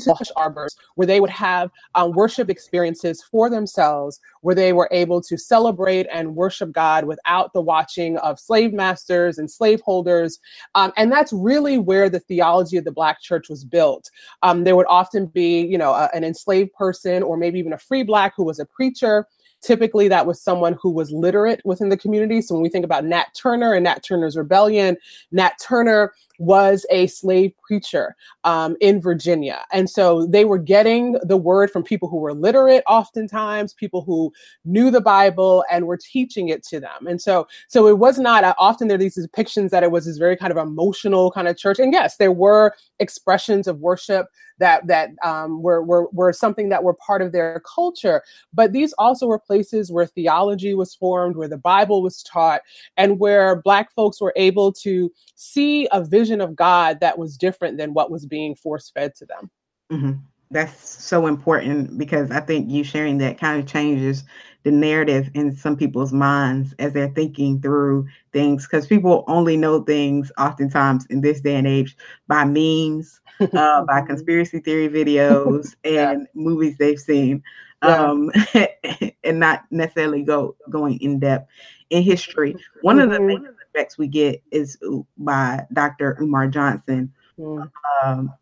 to 0.00 0.14
hush 0.14 0.30
arbors 0.36 0.76
where 0.96 1.06
they 1.06 1.20
would 1.20 1.30
have 1.30 1.70
um, 1.94 2.12
worship 2.12 2.50
experiences 2.50 3.22
for 3.22 3.48
themselves, 3.48 4.20
where 4.40 4.54
they 4.54 4.72
were 4.72 4.88
able 4.90 5.20
to 5.22 5.36
celebrate 5.36 6.06
and 6.12 6.34
worship 6.34 6.72
God 6.72 7.04
without 7.04 7.52
the 7.52 7.60
watching 7.60 8.16
of 8.18 8.40
slave 8.40 8.72
masters 8.72 9.38
and 9.38 9.50
slaveholders. 9.50 10.40
Um, 10.74 10.92
and 10.96 11.10
that's 11.10 11.32
really 11.32 11.78
where 11.78 12.08
the 12.08 12.20
theology 12.20 12.76
of 12.76 12.84
the 12.84 12.92
Black 12.92 13.20
church 13.20 13.48
was 13.48 13.64
built. 13.64 14.10
Um, 14.42 14.64
there 14.64 14.76
would 14.76 14.86
often 14.88 15.26
be, 15.26 15.60
you 15.60 15.78
know, 15.78 15.92
a, 15.92 16.10
an 16.14 16.24
enslaved 16.24 16.72
person 16.72 17.22
or 17.22 17.36
maybe 17.36 17.58
even 17.58 17.72
a 17.72 17.78
free 17.78 18.02
Black 18.02 18.34
who 18.36 18.44
was 18.44 18.58
a 18.58 18.66
preacher 18.66 19.26
typically 19.64 20.08
that 20.08 20.26
was 20.26 20.40
someone 20.40 20.76
who 20.80 20.90
was 20.90 21.10
literate 21.10 21.60
within 21.64 21.88
the 21.88 21.96
community. 21.96 22.42
So 22.42 22.54
when 22.54 22.62
we 22.62 22.68
think 22.68 22.84
about 22.84 23.04
Nat 23.04 23.26
Turner 23.34 23.72
and 23.72 23.84
Nat 23.84 24.02
Turner's 24.02 24.36
Rebellion, 24.36 24.96
Nat 25.32 25.54
Turner 25.60 26.12
was 26.38 26.84
a 26.90 27.06
slave 27.06 27.52
preacher 27.66 28.16
um, 28.44 28.76
in 28.80 29.00
Virginia. 29.00 29.64
And 29.72 29.88
so 29.88 30.26
they 30.26 30.44
were 30.44 30.58
getting 30.58 31.16
the 31.22 31.36
word 31.36 31.70
from 31.70 31.82
people 31.82 32.08
who 32.08 32.16
were 32.16 32.34
literate, 32.34 32.82
oftentimes, 32.86 33.74
people 33.74 34.02
who 34.02 34.32
knew 34.64 34.90
the 34.90 35.00
Bible 35.00 35.64
and 35.70 35.86
were 35.86 35.96
teaching 35.96 36.48
it 36.48 36.62
to 36.64 36.80
them. 36.80 37.06
And 37.06 37.20
so, 37.20 37.46
so 37.68 37.86
it 37.86 37.98
was 37.98 38.18
not 38.18 38.44
uh, 38.44 38.54
often 38.58 38.88
there 38.88 38.96
are 38.96 38.98
these 38.98 39.18
depictions 39.18 39.70
that 39.70 39.82
it 39.82 39.90
was 39.90 40.06
this 40.06 40.18
very 40.18 40.36
kind 40.36 40.50
of 40.50 40.58
emotional 40.58 41.30
kind 41.30 41.48
of 41.48 41.56
church. 41.56 41.78
And 41.78 41.92
yes, 41.92 42.16
there 42.16 42.32
were 42.32 42.74
expressions 42.98 43.66
of 43.66 43.80
worship 43.80 44.26
that 44.58 44.86
that 44.86 45.10
um, 45.24 45.62
were, 45.62 45.82
were 45.82 46.08
were 46.12 46.32
something 46.32 46.68
that 46.68 46.84
were 46.84 46.94
part 46.94 47.22
of 47.22 47.32
their 47.32 47.60
culture. 47.60 48.22
But 48.52 48.72
these 48.72 48.92
also 48.98 49.26
were 49.26 49.38
places 49.38 49.90
where 49.90 50.06
theology 50.06 50.74
was 50.74 50.94
formed, 50.94 51.36
where 51.36 51.48
the 51.48 51.58
Bible 51.58 52.02
was 52.02 52.22
taught, 52.22 52.60
and 52.96 53.18
where 53.18 53.60
Black 53.62 53.92
folks 53.92 54.20
were 54.20 54.32
able 54.36 54.72
to 54.72 55.10
see 55.34 55.88
a 55.92 56.04
vision 56.04 56.23
of 56.40 56.56
God 56.56 57.00
that 57.00 57.18
was 57.18 57.36
different 57.36 57.78
than 57.78 57.94
what 57.94 58.10
was 58.10 58.26
being 58.26 58.54
force 58.54 58.90
fed 58.90 59.14
to 59.16 59.26
them. 59.26 59.50
Mm-hmm. 59.92 60.12
That's 60.50 61.04
so 61.04 61.26
important 61.26 61.98
because 61.98 62.30
I 62.30 62.40
think 62.40 62.70
you 62.70 62.84
sharing 62.84 63.18
that 63.18 63.38
kind 63.38 63.60
of 63.60 63.66
changes 63.66 64.24
the 64.64 64.70
narrative 64.70 65.30
in 65.34 65.54
some 65.54 65.76
people's 65.76 66.12
minds 66.12 66.74
as 66.78 66.92
they're 66.92 67.08
thinking 67.08 67.60
through 67.60 68.06
things 68.32 68.66
because 68.66 68.86
people 68.86 69.24
only 69.28 69.56
know 69.56 69.82
things 69.82 70.32
oftentimes 70.38 71.06
in 71.06 71.20
this 71.20 71.40
day 71.40 71.56
and 71.56 71.66
age 71.66 71.96
by 72.28 72.44
memes 72.44 73.20
uh, 73.40 73.82
by 73.88 74.00
conspiracy 74.00 74.60
theory 74.60 74.88
videos 74.88 75.74
and 75.84 76.22
yeah. 76.22 76.26
movies 76.34 76.76
they've 76.78 76.98
seen, 76.98 77.42
um, 77.82 78.30
and 79.24 79.38
not 79.38 79.64
necessarily 79.70 80.22
go 80.22 80.56
going 80.70 80.98
in 81.00 81.18
depth 81.18 81.50
in 81.90 82.02
history. 82.02 82.56
One 82.80 82.96
mm-hmm. 82.96 83.04
of 83.04 83.10
the 83.10 83.18
mm-hmm. 83.18 83.44
Effects 83.74 83.98
we 83.98 84.06
get 84.06 84.42
is 84.50 84.78
by 85.18 85.66
Dr. 85.72 86.16
Umar 86.20 86.48
Johnson. 86.48 87.12
Mm. 87.38 87.70
Um, 88.02 88.32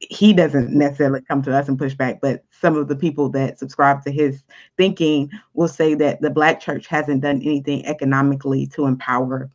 he 0.00 0.32
doesn't 0.32 0.72
necessarily 0.72 1.20
come 1.20 1.42
to 1.42 1.54
us 1.54 1.68
and 1.68 1.78
push 1.78 1.94
back, 1.94 2.20
but 2.20 2.44
some 2.50 2.76
of 2.76 2.88
the 2.88 2.96
people 2.96 3.28
that 3.30 3.58
subscribe 3.58 4.02
to 4.04 4.10
his 4.10 4.42
thinking 4.78 5.30
will 5.54 5.68
say 5.68 5.94
that 5.94 6.22
the 6.22 6.30
Black 6.30 6.60
church 6.60 6.86
hasn't 6.86 7.20
done 7.20 7.42
anything 7.42 7.84
economically 7.84 8.66
to 8.68 8.86
empower 8.86 9.50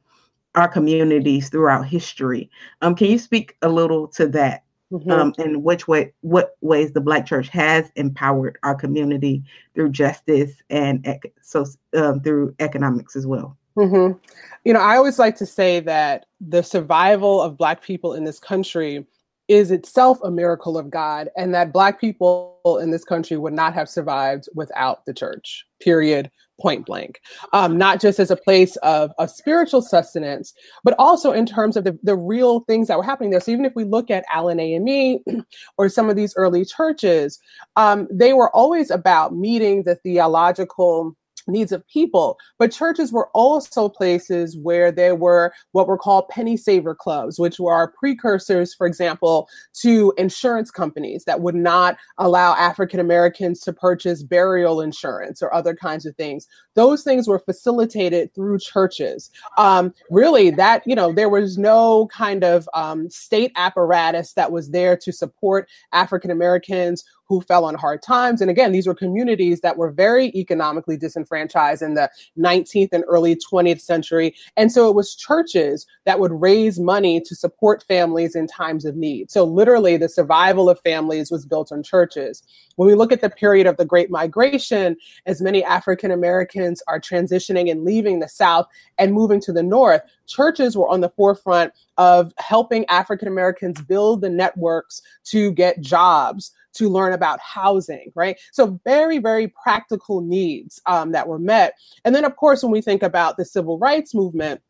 our 0.53 0.67
communities 0.67 1.49
throughout 1.49 1.87
history. 1.87 2.49
Um, 2.81 2.95
can 2.95 3.07
you 3.07 3.17
speak 3.17 3.57
a 3.61 3.69
little 3.69 4.07
to 4.09 4.27
that? 4.29 4.63
Mm-hmm. 4.91 5.11
Um, 5.11 5.33
and 5.39 5.63
which 5.63 5.87
way, 5.87 6.13
what 6.21 6.55
ways 6.61 6.91
the 6.91 7.01
Black 7.01 7.25
Church 7.25 7.49
has 7.49 7.91
empowered 7.95 8.59
our 8.61 8.75
community 8.75 9.43
through 9.73 9.89
justice 9.89 10.51
and 10.69 11.05
ec- 11.07 11.33
so 11.41 11.65
um, 11.95 12.21
through 12.21 12.55
economics 12.59 13.15
as 13.15 13.25
well. 13.25 13.57
Mm-hmm. 13.77 14.17
You 14.63 14.73
know, 14.73 14.79
I 14.79 14.97
always 14.97 15.19
like 15.19 15.35
to 15.37 15.45
say 15.45 15.79
that 15.81 16.25
the 16.39 16.63
survival 16.63 17.41
of 17.41 17.57
Black 17.57 17.81
people 17.83 18.13
in 18.13 18.23
this 18.23 18.39
country 18.39 19.05
is 19.47 19.69
itself 19.69 20.17
a 20.23 20.31
miracle 20.31 20.77
of 20.77 20.89
God, 20.89 21.29
and 21.37 21.53
that 21.53 21.71
Black 21.71 22.01
people 22.01 22.79
in 22.81 22.89
this 22.89 23.03
country 23.03 23.37
would 23.37 23.53
not 23.53 23.73
have 23.73 23.87
survived 23.87 24.49
without 24.55 25.05
the 25.05 25.13
church, 25.13 25.65
period, 25.79 26.31
point 26.59 26.85
blank. 26.85 27.19
Um, 27.53 27.77
not 27.77 27.99
just 27.99 28.19
as 28.19 28.31
a 28.31 28.35
place 28.35 28.75
of, 28.77 29.11
of 29.17 29.29
spiritual 29.29 29.81
sustenance, 29.81 30.53
but 30.83 30.95
also 30.97 31.31
in 31.31 31.45
terms 31.45 31.77
of 31.77 31.83
the, 31.83 31.97
the 32.03 32.15
real 32.15 32.61
things 32.61 32.87
that 32.87 32.97
were 32.97 33.03
happening 33.03 33.29
there. 33.29 33.39
So 33.39 33.51
even 33.51 33.65
if 33.65 33.75
we 33.75 33.83
look 33.83 34.09
at 34.09 34.25
Allen 34.31 34.59
AME 34.59 35.19
or 35.77 35.89
some 35.89 36.09
of 36.09 36.15
these 36.15 36.33
early 36.35 36.65
churches, 36.65 37.39
um, 37.75 38.07
they 38.11 38.33
were 38.33 38.55
always 38.55 38.89
about 38.89 39.35
meeting 39.35 39.83
the 39.83 39.95
theological 39.95 41.15
needs 41.47 41.71
of 41.71 41.87
people. 41.87 42.37
But 42.57 42.71
churches 42.71 43.11
were 43.11 43.29
also 43.33 43.89
places 43.89 44.57
where 44.57 44.91
there 44.91 45.15
were 45.15 45.53
what 45.71 45.87
were 45.87 45.97
called 45.97 46.29
penny 46.29 46.57
saver 46.57 46.95
clubs, 46.95 47.39
which 47.39 47.59
were 47.59 47.93
precursors, 47.97 48.73
for 48.73 48.87
example, 48.87 49.47
to 49.81 50.13
insurance 50.17 50.71
companies 50.71 51.25
that 51.25 51.41
would 51.41 51.55
not 51.55 51.97
allow 52.17 52.53
African 52.55 52.99
Americans 52.99 53.59
to 53.61 53.73
purchase 53.73 54.23
burial 54.23 54.81
insurance 54.81 55.41
or 55.41 55.53
other 55.53 55.75
kinds 55.75 56.05
of 56.05 56.15
things. 56.15 56.47
Those 56.75 57.03
things 57.03 57.27
were 57.27 57.39
facilitated 57.39 58.33
through 58.33 58.59
churches. 58.59 59.31
Um, 59.57 59.93
really, 60.09 60.49
that, 60.51 60.83
you 60.85 60.95
know, 60.95 61.13
there 61.13 61.29
was 61.29 61.57
no 61.57 62.07
kind 62.07 62.43
of 62.43 62.67
um, 62.73 63.09
state 63.09 63.51
apparatus 63.55 64.33
that 64.33 64.51
was 64.51 64.69
there 64.69 64.97
to 64.97 65.11
support 65.11 65.69
African 65.93 66.31
Americans 66.31 67.03
who 67.27 67.41
fell 67.41 67.65
on 67.65 67.75
hard 67.75 68.01
times. 68.01 68.41
And 68.41 68.49
again, 68.49 68.71
these 68.71 68.87
were 68.87 68.95
communities 68.95 69.61
that 69.61 69.77
were 69.77 69.91
very 69.91 70.27
economically 70.35 70.97
disenfranchised 70.97 71.81
in 71.81 71.95
the 71.95 72.09
19th 72.37 72.89
and 72.91 73.03
early 73.07 73.35
20th 73.35 73.81
century. 73.81 74.35
And 74.57 74.71
so 74.71 74.89
it 74.89 74.95
was 74.95 75.15
churches 75.15 75.85
that 76.05 76.19
would 76.19 76.31
raise 76.31 76.79
money 76.79 77.19
to 77.21 77.35
support 77.35 77.83
families 77.83 78.35
in 78.35 78.47
times 78.47 78.85
of 78.85 78.95
need. 78.95 79.31
So 79.31 79.43
literally, 79.43 79.97
the 79.97 80.09
survival 80.09 80.69
of 80.69 80.79
families 80.81 81.31
was 81.31 81.45
built 81.45 81.71
on 81.71 81.83
churches. 81.83 82.43
When 82.75 82.87
we 82.87 82.95
look 82.95 83.11
at 83.11 83.21
the 83.21 83.29
period 83.29 83.67
of 83.67 83.77
the 83.77 83.85
Great 83.85 84.11
Migration, 84.11 84.97
as 85.25 85.41
many 85.41 85.63
African 85.63 86.11
Americans 86.11 86.81
are 86.87 86.99
transitioning 86.99 87.71
and 87.71 87.83
leaving 87.83 88.19
the 88.19 88.27
South 88.29 88.67
and 88.97 89.13
moving 89.13 89.39
to 89.41 89.53
the 89.53 89.63
North, 89.63 90.01
churches 90.27 90.77
were 90.77 90.89
on 90.89 91.01
the 91.01 91.09
forefront 91.09 91.73
of 91.97 92.33
helping 92.37 92.85
African 92.85 93.27
Americans 93.27 93.81
build 93.81 94.21
the 94.21 94.29
networks 94.29 95.01
to 95.25 95.51
get 95.53 95.81
jobs, 95.81 96.51
to 96.75 96.89
learn 96.89 97.13
about 97.13 97.39
housing, 97.39 98.11
right? 98.15 98.39
So, 98.51 98.79
very, 98.85 99.17
very 99.19 99.47
practical 99.47 100.21
needs 100.21 100.81
um, 100.85 101.11
that 101.11 101.27
were 101.27 101.39
met. 101.39 101.73
And 102.03 102.15
then, 102.15 102.25
of 102.25 102.35
course, 102.35 102.63
when 102.63 102.71
we 102.71 102.81
think 102.81 103.03
about 103.03 103.37
the 103.37 103.45
civil 103.45 103.77
rights 103.79 104.13
movement, 104.13 104.61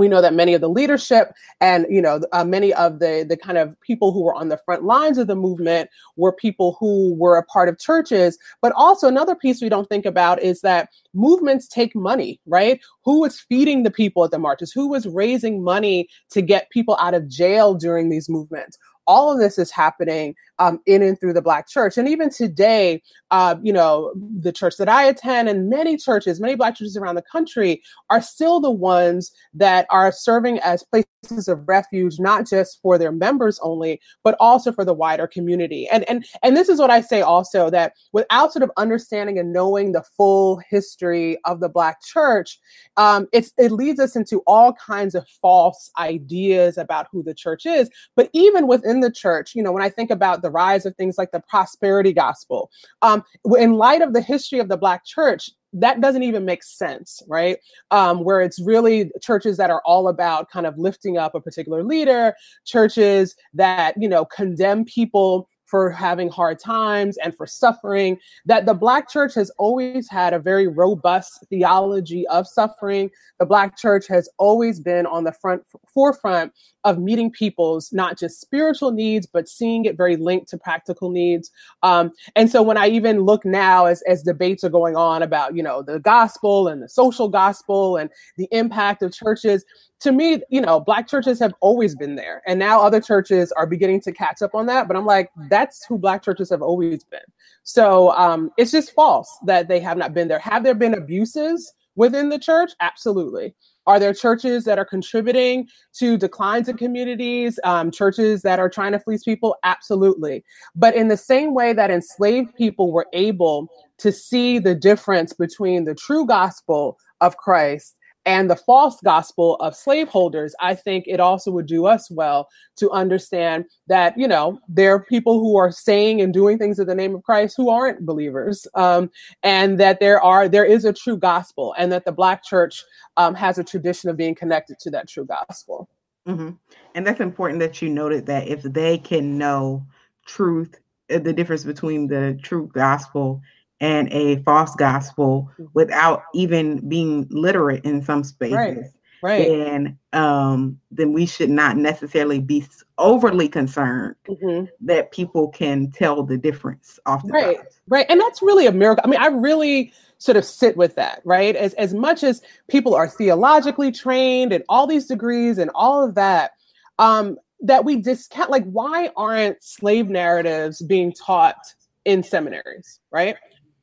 we 0.00 0.08
know 0.08 0.22
that 0.22 0.34
many 0.34 0.54
of 0.54 0.60
the 0.60 0.68
leadership 0.68 1.32
and 1.60 1.86
you 1.90 2.00
know 2.00 2.20
uh, 2.32 2.44
many 2.44 2.72
of 2.74 2.98
the 2.98 3.24
the 3.28 3.36
kind 3.36 3.58
of 3.58 3.78
people 3.80 4.12
who 4.12 4.22
were 4.22 4.34
on 4.34 4.48
the 4.48 4.56
front 4.64 4.84
lines 4.84 5.18
of 5.18 5.26
the 5.26 5.36
movement 5.36 5.90
were 6.16 6.32
people 6.32 6.76
who 6.80 7.14
were 7.14 7.36
a 7.36 7.44
part 7.44 7.68
of 7.68 7.78
churches 7.78 8.38
but 8.62 8.72
also 8.76 9.06
another 9.08 9.34
piece 9.34 9.60
we 9.60 9.68
don't 9.68 9.88
think 9.88 10.06
about 10.06 10.40
is 10.42 10.62
that 10.62 10.88
movements 11.12 11.68
take 11.68 11.94
money 11.94 12.40
right 12.46 12.80
who 13.04 13.20
was 13.20 13.40
feeding 13.40 13.82
the 13.82 13.90
people 13.90 14.24
at 14.24 14.30
the 14.30 14.38
marches 14.38 14.72
who 14.72 14.88
was 14.88 15.06
raising 15.06 15.62
money 15.62 16.08
to 16.30 16.40
get 16.40 16.70
people 16.70 16.96
out 17.00 17.14
of 17.14 17.28
jail 17.28 17.74
during 17.74 18.08
these 18.08 18.28
movements 18.28 18.78
all 19.06 19.32
of 19.32 19.38
this 19.38 19.58
is 19.58 19.70
happening 19.70 20.34
um, 20.60 20.78
in 20.86 21.02
and 21.02 21.18
through 21.18 21.32
the 21.32 21.42
Black 21.42 21.68
church. 21.68 21.98
And 21.98 22.06
even 22.06 22.30
today, 22.30 23.02
uh, 23.30 23.56
you 23.62 23.72
know, 23.72 24.12
the 24.38 24.52
church 24.52 24.76
that 24.76 24.88
I 24.88 25.04
attend 25.04 25.48
and 25.48 25.68
many 25.68 25.96
churches, 25.96 26.40
many 26.40 26.54
Black 26.54 26.76
churches 26.76 26.96
around 26.96 27.14
the 27.14 27.22
country 27.22 27.82
are 28.10 28.20
still 28.20 28.60
the 28.60 28.70
ones 28.70 29.32
that 29.54 29.86
are 29.90 30.12
serving 30.12 30.58
as 30.60 30.84
places 30.84 31.48
of 31.48 31.66
refuge, 31.66 32.18
not 32.18 32.46
just 32.46 32.80
for 32.82 32.98
their 32.98 33.12
members 33.12 33.58
only, 33.62 34.00
but 34.22 34.36
also 34.38 34.70
for 34.70 34.84
the 34.84 34.94
wider 34.94 35.26
community. 35.26 35.88
And 35.88 36.08
and 36.08 36.24
and 36.42 36.56
this 36.56 36.68
is 36.68 36.78
what 36.78 36.90
I 36.90 37.00
say 37.00 37.22
also 37.22 37.70
that 37.70 37.94
without 38.12 38.52
sort 38.52 38.62
of 38.62 38.70
understanding 38.76 39.38
and 39.38 39.52
knowing 39.52 39.92
the 39.92 40.04
full 40.16 40.60
history 40.68 41.38
of 41.44 41.60
the 41.60 41.68
Black 41.68 42.02
church, 42.02 42.58
um, 42.96 43.28
it's 43.32 43.52
it 43.56 43.72
leads 43.72 44.00
us 44.00 44.14
into 44.14 44.42
all 44.46 44.74
kinds 44.74 45.14
of 45.14 45.26
false 45.40 45.90
ideas 45.98 46.76
about 46.76 47.06
who 47.10 47.22
the 47.22 47.34
church 47.34 47.64
is. 47.64 47.88
But 48.14 48.28
even 48.32 48.66
within 48.66 49.00
the 49.00 49.12
church, 49.12 49.54
you 49.54 49.62
know, 49.62 49.72
when 49.72 49.82
I 49.82 49.88
think 49.88 50.10
about 50.10 50.42
the 50.42 50.49
the 50.50 50.52
rise 50.52 50.86
of 50.86 50.96
things 50.96 51.16
like 51.16 51.30
the 51.30 51.42
prosperity 51.48 52.12
gospel. 52.12 52.70
Um, 53.02 53.22
in 53.58 53.74
light 53.74 54.02
of 54.02 54.12
the 54.12 54.20
history 54.20 54.58
of 54.58 54.68
the 54.68 54.76
Black 54.76 55.04
church, 55.04 55.50
that 55.72 56.00
doesn't 56.00 56.24
even 56.24 56.44
make 56.44 56.64
sense, 56.64 57.22
right? 57.28 57.58
Um, 57.90 58.24
where 58.24 58.40
it's 58.40 58.60
really 58.60 59.10
churches 59.22 59.56
that 59.58 59.70
are 59.70 59.82
all 59.84 60.08
about 60.08 60.50
kind 60.50 60.66
of 60.66 60.76
lifting 60.76 61.16
up 61.16 61.34
a 61.34 61.40
particular 61.40 61.84
leader, 61.84 62.34
churches 62.64 63.36
that, 63.54 63.94
you 64.00 64.08
know, 64.08 64.24
condemn 64.24 64.84
people 64.84 65.48
for 65.70 65.90
having 65.90 66.28
hard 66.28 66.58
times 66.58 67.16
and 67.18 67.34
for 67.34 67.46
suffering, 67.46 68.18
that 68.44 68.66
the 68.66 68.74
Black 68.74 69.08
church 69.08 69.34
has 69.34 69.50
always 69.50 70.10
had 70.10 70.34
a 70.34 70.38
very 70.38 70.66
robust 70.66 71.44
theology 71.48 72.26
of 72.26 72.46
suffering. 72.46 73.10
The 73.38 73.46
Black 73.46 73.78
church 73.78 74.08
has 74.08 74.28
always 74.38 74.80
been 74.80 75.06
on 75.06 75.24
the 75.24 75.32
front 75.32 75.62
forefront 75.94 76.52
of 76.84 76.98
meeting 76.98 77.30
people's 77.30 77.92
not 77.92 78.18
just 78.18 78.40
spiritual 78.40 78.90
needs, 78.90 79.26
but 79.26 79.48
seeing 79.48 79.84
it 79.84 79.96
very 79.96 80.16
linked 80.16 80.48
to 80.48 80.58
practical 80.58 81.10
needs. 81.10 81.50
Um, 81.82 82.10
and 82.34 82.50
so 82.50 82.62
when 82.62 82.76
I 82.76 82.88
even 82.88 83.20
look 83.20 83.44
now 83.44 83.86
as, 83.86 84.02
as 84.02 84.22
debates 84.22 84.64
are 84.64 84.70
going 84.70 84.96
on 84.96 85.22
about, 85.22 85.54
you 85.54 85.62
know, 85.62 85.82
the 85.82 86.00
gospel 86.00 86.68
and 86.68 86.82
the 86.82 86.88
social 86.88 87.28
gospel 87.28 87.96
and 87.96 88.10
the 88.36 88.48
impact 88.50 89.02
of 89.02 89.12
churches, 89.12 89.64
to 90.00 90.12
me, 90.12 90.42
you 90.48 90.60
know, 90.60 90.80
black 90.80 91.06
churches 91.06 91.38
have 91.40 91.52
always 91.60 91.94
been 91.94 92.16
there. 92.16 92.42
And 92.46 92.58
now 92.58 92.80
other 92.80 93.00
churches 93.00 93.52
are 93.52 93.66
beginning 93.66 94.00
to 94.02 94.12
catch 94.12 94.40
up 94.42 94.54
on 94.54 94.66
that. 94.66 94.88
But 94.88 94.96
I'm 94.96 95.06
like, 95.06 95.30
that's 95.48 95.84
who 95.84 95.98
black 95.98 96.22
churches 96.22 96.50
have 96.50 96.62
always 96.62 97.04
been. 97.04 97.20
So 97.64 98.10
um, 98.12 98.50
it's 98.56 98.72
just 98.72 98.92
false 98.92 99.30
that 99.44 99.68
they 99.68 99.78
have 99.80 99.98
not 99.98 100.14
been 100.14 100.28
there. 100.28 100.38
Have 100.38 100.64
there 100.64 100.74
been 100.74 100.94
abuses 100.94 101.72
within 101.96 102.30
the 102.30 102.38
church? 102.38 102.72
Absolutely. 102.80 103.54
Are 103.86 103.98
there 103.98 104.14
churches 104.14 104.64
that 104.64 104.78
are 104.78 104.84
contributing 104.84 105.68
to 105.94 106.16
declines 106.16 106.68
in 106.68 106.76
communities, 106.76 107.58
um, 107.64 107.90
churches 107.90 108.42
that 108.42 108.58
are 108.58 108.70
trying 108.70 108.92
to 108.92 109.00
fleece 109.00 109.24
people? 109.24 109.56
Absolutely. 109.64 110.44
But 110.74 110.94
in 110.94 111.08
the 111.08 111.16
same 111.16 111.54
way 111.54 111.72
that 111.72 111.90
enslaved 111.90 112.54
people 112.54 112.92
were 112.92 113.06
able 113.12 113.68
to 113.98 114.12
see 114.12 114.58
the 114.58 114.74
difference 114.74 115.32
between 115.32 115.84
the 115.84 115.94
true 115.94 116.24
gospel 116.24 116.98
of 117.20 117.36
Christ 117.36 117.96
and 118.26 118.50
the 118.50 118.56
false 118.56 119.00
gospel 119.02 119.56
of 119.56 119.74
slaveholders, 119.74 120.54
I 120.60 120.74
think 120.74 121.04
it 121.06 121.20
also 121.20 121.50
would 121.50 121.66
do 121.66 121.86
us 121.86 122.10
well 122.10 122.48
to 122.76 122.90
understand 122.90 123.64
that, 123.86 124.16
you 124.18 124.28
know, 124.28 124.58
there 124.68 124.94
are 124.94 125.02
people 125.02 125.40
who 125.40 125.56
are 125.56 125.72
saying 125.72 126.20
and 126.20 126.32
doing 126.32 126.58
things 126.58 126.78
in 126.78 126.86
the 126.86 126.94
name 126.94 127.14
of 127.14 127.22
Christ 127.22 127.54
who 127.56 127.70
aren't 127.70 128.04
believers, 128.04 128.66
um, 128.74 129.10
and 129.42 129.80
that 129.80 130.00
there 130.00 130.20
are 130.22 130.48
there 130.48 130.64
is 130.64 130.84
a 130.84 130.92
true 130.92 131.16
gospel, 131.16 131.74
and 131.78 131.90
that 131.92 132.04
the 132.04 132.12
Black 132.12 132.44
church 132.44 132.84
um, 133.16 133.34
has 133.34 133.58
a 133.58 133.64
tradition 133.64 134.10
of 134.10 134.16
being 134.16 134.34
connected 134.34 134.78
to 134.80 134.90
that 134.90 135.08
true 135.08 135.24
gospel. 135.24 135.88
Mm-hmm. 136.28 136.50
And 136.94 137.06
that's 137.06 137.20
important 137.20 137.60
that 137.60 137.80
you 137.80 137.88
noted 137.88 138.26
that 138.26 138.46
if 138.46 138.62
they 138.62 138.98
can 138.98 139.38
know 139.38 139.86
truth, 140.26 140.78
uh, 141.10 141.18
the 141.18 141.32
difference 141.32 141.64
between 141.64 142.06
the 142.06 142.38
true 142.42 142.70
gospel 142.74 143.40
and 143.80 144.12
a 144.12 144.42
false 144.42 144.74
gospel 144.74 145.50
mm-hmm. 145.52 145.64
without 145.74 146.24
even 146.34 146.86
being 146.88 147.26
literate 147.30 147.84
in 147.84 148.02
some 148.02 148.24
spaces. 148.24 148.56
Right. 148.56 148.78
Right. 149.22 149.50
And 149.50 149.98
um, 150.14 150.80
then 150.90 151.12
we 151.12 151.26
should 151.26 151.50
not 151.50 151.76
necessarily 151.76 152.40
be 152.40 152.64
overly 152.96 153.50
concerned 153.50 154.14
mm-hmm. 154.26 154.64
that 154.80 155.12
people 155.12 155.48
can 155.48 155.90
tell 155.90 156.22
the 156.22 156.38
difference 156.38 156.98
off 157.04 157.26
the 157.26 157.32
right. 157.32 157.58
Right. 157.86 158.06
And 158.08 158.18
that's 158.18 158.40
really 158.40 158.66
a 158.66 158.72
miracle. 158.72 159.02
I 159.04 159.10
mean, 159.10 159.20
I 159.20 159.26
really 159.26 159.92
sort 160.16 160.38
of 160.38 160.44
sit 160.44 160.76
with 160.76 160.94
that, 160.94 161.20
right? 161.24 161.54
As 161.54 161.74
as 161.74 161.92
much 161.92 162.22
as 162.22 162.40
people 162.68 162.94
are 162.94 163.08
theologically 163.08 163.92
trained 163.92 164.54
and 164.54 164.64
all 164.70 164.86
these 164.86 165.06
degrees 165.06 165.58
and 165.58 165.70
all 165.74 166.02
of 166.02 166.14
that, 166.14 166.52
um, 166.98 167.36
that 167.60 167.84
we 167.84 167.96
discount 167.96 168.50
like 168.50 168.64
why 168.64 169.10
aren't 169.16 169.62
slave 169.62 170.08
narratives 170.08 170.80
being 170.82 171.12
taught 171.12 171.58
in 172.06 172.22
seminaries, 172.22 173.00
right? 173.10 173.36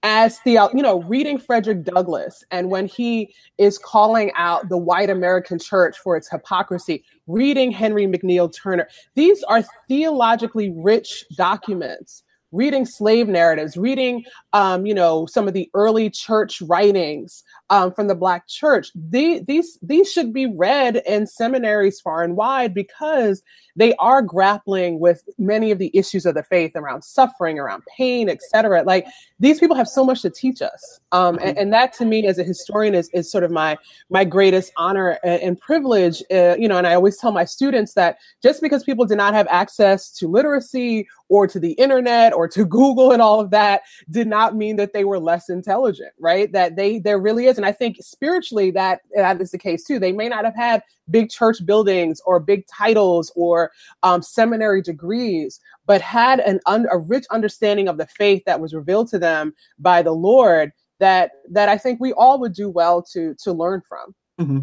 As 0.09 0.39
the 0.45 0.53
you 0.73 0.81
know 0.81 1.01
reading 1.01 1.37
frederick 1.37 1.83
douglass 1.83 2.41
and 2.49 2.71
when 2.71 2.87
he 2.87 3.35
is 3.57 3.77
calling 3.77 4.31
out 4.35 4.69
the 4.69 4.77
white 4.77 5.09
american 5.09 5.59
church 5.59 5.97
for 5.99 6.15
its 6.15 6.29
hypocrisy 6.29 7.03
reading 7.27 7.71
henry 7.71 8.07
mcneal 8.07 8.49
turner 8.49 8.87
these 9.15 9.43
are 9.43 9.65
theologically 9.89 10.71
rich 10.71 11.25
documents 11.35 12.23
reading 12.51 12.85
slave 12.85 13.27
narratives 13.27 13.77
reading 13.77 14.23
um, 14.53 14.85
you 14.85 14.93
know 14.93 15.25
some 15.25 15.47
of 15.47 15.53
the 15.53 15.69
early 15.73 16.09
church 16.09 16.61
writings 16.61 17.43
um, 17.69 17.91
from 17.93 18.07
the 18.07 18.15
black 18.15 18.47
church 18.47 18.91
they, 18.95 19.39
these 19.39 19.77
these 19.81 20.11
should 20.11 20.33
be 20.33 20.45
read 20.45 21.01
in 21.05 21.27
seminaries 21.27 21.99
far 21.99 22.23
and 22.23 22.35
wide 22.35 22.73
because 22.73 23.43
they 23.77 23.93
are 23.95 24.23
grappling 24.23 24.99
with 24.99 25.23
many 25.37 25.69
of 25.69 25.77
the 25.77 25.91
issues 25.93 26.25
of 26.25 26.33
the 26.33 26.41
faith 26.41 26.71
around 26.75 27.03
suffering, 27.03 27.59
around 27.59 27.83
pain, 27.95 28.27
etc. 28.27 28.81
Like 28.83 29.05
these 29.39 29.59
people 29.59 29.75
have 29.75 29.87
so 29.87 30.03
much 30.03 30.23
to 30.23 30.31
teach 30.31 30.63
us, 30.63 30.99
um, 31.11 31.37
and, 31.41 31.57
and, 31.57 31.71
that 31.71 31.93
to 31.93 32.05
me, 32.05 32.25
as 32.25 32.39
a 32.39 32.43
historian, 32.43 32.95
is, 32.95 33.07
is 33.13 33.31
sort 33.31 33.43
of 33.43 33.51
my 33.51 33.77
my 34.09 34.25
greatest 34.25 34.73
honor 34.77 35.19
and, 35.23 35.41
and 35.43 35.59
privilege. 35.59 36.23
Uh, 36.31 36.55
you 36.57 36.67
know, 36.67 36.77
and 36.77 36.87
I 36.87 36.95
always 36.95 37.17
tell 37.17 37.31
my 37.31 37.45
students 37.45 37.93
that 37.93 38.17
just 38.41 38.61
because 38.61 38.83
people 38.83 39.05
did 39.05 39.17
not 39.17 39.35
have 39.35 39.47
access 39.47 40.11
to 40.13 40.27
literacy 40.27 41.07
or 41.29 41.48
to 41.48 41.60
the 41.60 41.74
internet 41.74 42.34
or 42.34 42.48
to 42.48 42.65
Google 42.77 43.12
and 43.12 43.22
all 43.22 43.39
of 43.39 43.51
that 43.51 43.81
did 44.10 44.27
not 44.27 44.55
mean 44.55 44.75
that 44.77 44.93
they 44.93 45.03
were 45.03 45.19
less 45.19 45.50
intelligent, 45.50 46.12
right? 46.19 46.51
That 46.51 46.75
they 46.75 47.00
there 47.00 47.19
really 47.19 47.46
is, 47.46 47.57
and 47.57 47.65
I 47.65 47.72
think 47.72 47.98
spiritually 48.01 48.72
that 48.72 49.01
that 49.15 49.41
is 49.41 49.51
the 49.51 49.57
case 49.57 49.84
too. 49.84 50.00
They 50.00 50.12
may 50.12 50.29
not 50.29 50.46
have 50.46 50.55
had 50.55 50.84
big 51.10 51.29
church 51.29 51.65
buildings 51.65 52.22
or 52.25 52.39
big 52.39 52.65
titles 52.67 53.31
or 53.36 53.72
um, 54.03 54.22
seminary 54.22 54.81
degrees, 54.81 55.60
but 55.86 56.01
had 56.01 56.39
an 56.41 56.60
un- 56.65 56.88
a 56.91 56.98
rich 56.98 57.25
understanding 57.31 57.88
of 57.88 57.98
the 57.98 58.07
faith 58.07 58.43
that 58.46 58.60
was 58.60 58.74
revealed 58.74 59.10
to 59.10 59.19
them 59.19 59.53
by 59.79 60.01
the 60.01 60.13
Lord 60.13 60.72
that 61.00 61.31
that 61.50 61.69
I 61.69 61.77
think 61.77 62.00
we 62.00 62.13
all 62.13 62.39
would 62.39 62.53
do 62.53 62.69
well 62.69 63.01
to 63.13 63.36
to 63.43 63.53
learn 63.53 63.81
from. 63.88 64.15
Mm-hmm. 64.39 64.60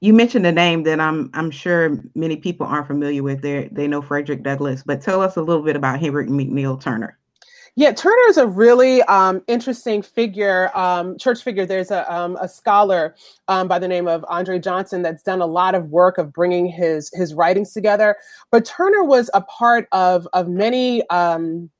You 0.00 0.14
mentioned 0.14 0.46
a 0.46 0.52
name 0.52 0.84
that 0.84 1.00
I'm 1.00 1.30
I'm 1.34 1.50
sure 1.50 1.98
many 2.14 2.36
people 2.36 2.66
aren't 2.66 2.86
familiar 2.86 3.22
with. 3.22 3.42
They 3.42 3.68
they 3.72 3.88
know 3.88 4.00
Frederick 4.00 4.42
Douglass, 4.42 4.82
but 4.84 5.02
tell 5.02 5.20
us 5.20 5.36
a 5.36 5.42
little 5.42 5.62
bit 5.62 5.76
about 5.76 6.00
Henry 6.00 6.26
McNeal 6.26 6.80
Turner. 6.80 7.18
Yeah, 7.78 7.92
Turner 7.92 8.28
is 8.28 8.38
a 8.38 8.46
really 8.46 9.02
um, 9.02 9.40
interesting 9.46 10.02
figure, 10.02 10.76
um, 10.76 11.16
church 11.16 11.44
figure. 11.44 11.64
There's 11.64 11.92
a, 11.92 12.12
um, 12.12 12.36
a 12.40 12.48
scholar 12.48 13.14
um, 13.46 13.68
by 13.68 13.78
the 13.78 13.86
name 13.86 14.08
of 14.08 14.24
Andre 14.28 14.58
Johnson 14.58 15.00
that's 15.00 15.22
done 15.22 15.40
a 15.40 15.46
lot 15.46 15.76
of 15.76 15.88
work 15.90 16.18
of 16.18 16.32
bringing 16.32 16.66
his 16.66 17.08
his 17.14 17.34
writings 17.34 17.72
together. 17.72 18.16
But 18.50 18.64
Turner 18.64 19.04
was 19.04 19.30
a 19.32 19.42
part 19.42 19.86
of 19.92 20.26
of 20.32 20.48
many 20.48 21.08
um, 21.10 21.70